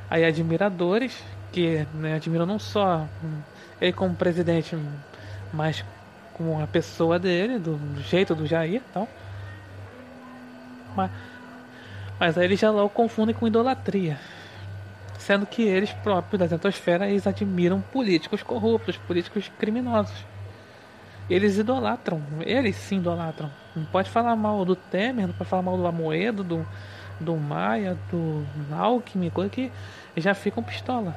aí 0.09 0.25
admiradores 0.25 1.23
que 1.51 1.85
né, 1.93 2.15
admiram 2.15 2.45
não 2.45 2.57
só 2.57 3.07
ele 3.79 3.93
como 3.93 4.15
presidente, 4.15 4.75
mas 5.53 5.85
como 6.33 6.61
a 6.61 6.67
pessoa 6.67 7.19
dele, 7.19 7.59
do, 7.59 7.79
jeito 8.01 8.33
do 8.33 8.47
Jair 8.47 8.75
e 8.75 8.93
tal. 8.93 9.07
Mas, 10.95 11.11
mas 12.19 12.37
aí 12.37 12.45
eles 12.45 12.59
já 12.59 12.71
o 12.71 12.89
confundem 12.89 13.35
com 13.35 13.47
idolatria 13.47 14.17
sendo 15.29 15.45
que 15.45 15.61
eles 15.61 15.93
próprios 15.93 16.39
da 16.39 16.47
Zentosfera 16.47 17.07
eles 17.07 17.27
admiram 17.27 17.81
políticos 17.81 18.41
corruptos, 18.41 18.97
políticos 18.97 19.51
criminosos. 19.59 20.25
Eles 21.29 21.59
idolatram, 21.59 22.19
eles 22.41 22.75
sim 22.75 22.97
idolatram. 22.97 23.51
Não 23.75 23.85
pode 23.85 24.09
falar 24.09 24.35
mal 24.35 24.65
do 24.65 24.75
Temer, 24.75 25.27
não 25.27 25.33
pode 25.35 25.47
falar 25.47 25.61
mal 25.61 25.77
do 25.77 25.85
Amoedo, 25.85 26.43
do, 26.43 26.65
do 27.19 27.35
Maia, 27.35 27.95
do 28.09 28.43
Alckmin, 28.73 29.29
coisa 29.29 29.51
que 29.51 29.71
já 30.17 30.33
ficam 30.33 30.63
pistola. 30.63 31.15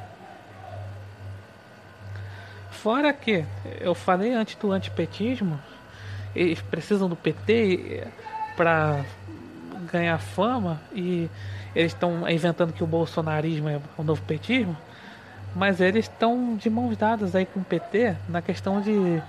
Fora 2.71 3.15
que 3.15 3.47
eu 3.81 3.95
falei 3.95 4.35
antes 4.35 4.57
do 4.57 4.73
antipetismo, 4.73 5.59
eles 6.37 6.61
precisam 6.61 7.09
do 7.09 7.17
PT 7.17 8.09
para 8.59 9.07
ganhar 9.93 10.19
fama 10.19 10.81
e 10.93 11.29
eles 11.75 11.93
estão 11.93 12.29
inventando 12.29 12.73
que 12.73 12.83
o 12.83 12.87
bolsonarismo 12.87 13.69
é 13.69 13.81
o 13.97 14.03
novo 14.03 14.23
petismo, 14.23 14.77
mas 15.55 15.81
eles 15.81 16.07
estão 16.07 16.57
de 16.57 16.71
mãos 16.71 16.97
dadas 16.97 17.35
aí 17.35 17.47
com 17.47 17.61
o 17.61 17.65
PT 17.65 18.17
na 18.29 18.41
questão 18.41 18.81
de 18.81 19.23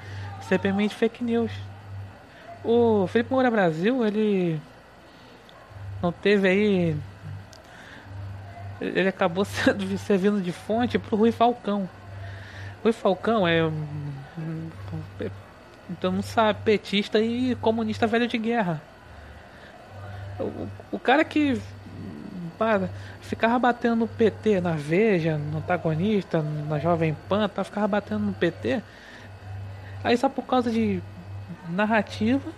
simplesmente 0.48 0.96
fake 0.96 1.24
news. 1.24 1.52
O 2.64 3.08
Felipe 3.08 3.32
Moura 3.32 3.52
Brasil, 3.52 4.06
ele 4.06 4.60
não 6.02 6.12
teve 6.12 6.48
aí. 6.48 6.98
Ele 8.80 9.08
acabou 9.08 9.44
sendo, 9.46 9.98
servindo 9.98 10.42
de 10.42 10.52
fonte 10.52 10.98
pro 10.98 11.18
Rui 11.18 11.32
Falcão. 11.32 11.90
Rui 12.84 12.94
Falcão 12.94 13.48
é. 13.48 13.70
Então 15.90 16.12
não 16.12 16.22
sabe, 16.22 16.60
petista 16.64 17.20
e 17.20 17.56
comunista 17.56 18.08
velho 18.08 18.28
de 18.28 18.38
guerra. 18.38 18.82
O, 20.40 20.68
o 20.94 21.00
cara 21.00 21.24
que 21.24 21.62
para, 22.58 22.90
ficava 23.22 23.58
batendo 23.60 23.98
no 23.98 24.08
PT, 24.08 24.62
na 24.62 24.72
Veja, 24.72 25.38
no 25.38 25.58
antagonista, 25.58 26.42
na 26.42 26.80
Jovem 26.80 27.16
Pan, 27.28 27.48
tá, 27.50 27.64
ficava 27.64 27.88
batendo 27.88 28.26
no 28.26 28.34
PT. 28.34 28.82
Aí 30.04 30.18
só 30.18 30.30
por 30.30 30.44
causa 30.44 30.72
de 30.72 31.02
narrativa. 31.70 32.52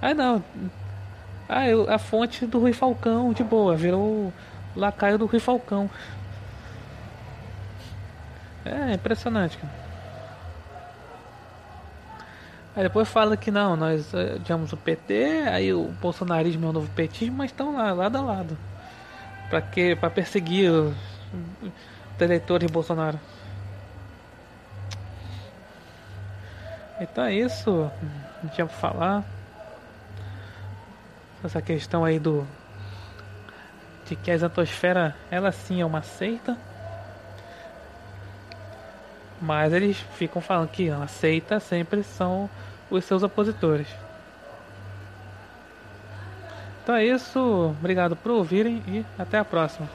Aí 0.00 0.14
não. 0.14 0.42
Aí 1.48 1.72
a 1.88 1.98
fonte 1.98 2.46
do 2.46 2.58
Rui 2.58 2.72
Falcão, 2.72 3.32
de 3.32 3.44
boa, 3.44 3.76
virou 3.76 4.32
lacaio 4.74 5.18
do 5.18 5.26
Rui 5.26 5.40
Falcão. 5.40 5.90
É 8.64 8.94
impressionante, 8.94 9.58
cara. 9.58 9.83
Aí 12.76 12.82
depois 12.82 13.08
fala 13.08 13.36
que 13.36 13.50
não, 13.52 13.76
nós 13.76 14.12
odiamos 14.12 14.72
eh, 14.72 14.74
o 14.74 14.78
PT, 14.78 15.14
aí 15.48 15.72
o 15.72 15.84
bolsonarismo 16.00 16.66
é 16.66 16.68
o 16.70 16.72
novo 16.72 16.90
petismo, 16.90 17.36
mas 17.36 17.50
estão 17.50 17.76
lá, 17.76 17.92
lado 17.92 18.18
a 18.18 18.20
lado. 18.20 18.58
Pra 19.48 19.62
quê? 19.62 19.96
Pra 19.98 20.10
perseguir 20.10 20.70
os 20.70 20.94
eleitores 22.18 22.66
de 22.66 22.72
Bolsonaro. 22.72 23.20
Então 27.00 27.24
é 27.24 27.34
isso. 27.34 27.90
Não 28.42 28.50
tinha 28.50 28.66
pra 28.66 28.76
falar. 28.76 29.24
Essa 31.44 31.60
questão 31.60 32.04
aí 32.04 32.18
do. 32.18 32.46
De 34.06 34.16
que 34.16 34.30
a 34.30 34.34
exatosfera, 34.34 35.14
ela 35.30 35.52
sim 35.52 35.80
é 35.80 35.86
uma 35.86 36.02
seita. 36.02 36.56
Mas 39.40 39.72
eles 39.72 39.96
ficam 40.16 40.40
falando 40.40 40.68
que 40.68 40.88
a 40.90 41.06
seita 41.06 41.60
sempre 41.60 42.02
são 42.02 42.48
os 42.90 43.04
seus 43.04 43.22
opositores. 43.22 43.88
Então 46.82 46.94
é 46.94 47.04
isso, 47.04 47.74
obrigado 47.78 48.14
por 48.14 48.30
ouvirem 48.30 48.82
e 48.86 49.04
até 49.18 49.38
a 49.38 49.44
próxima. 49.44 49.88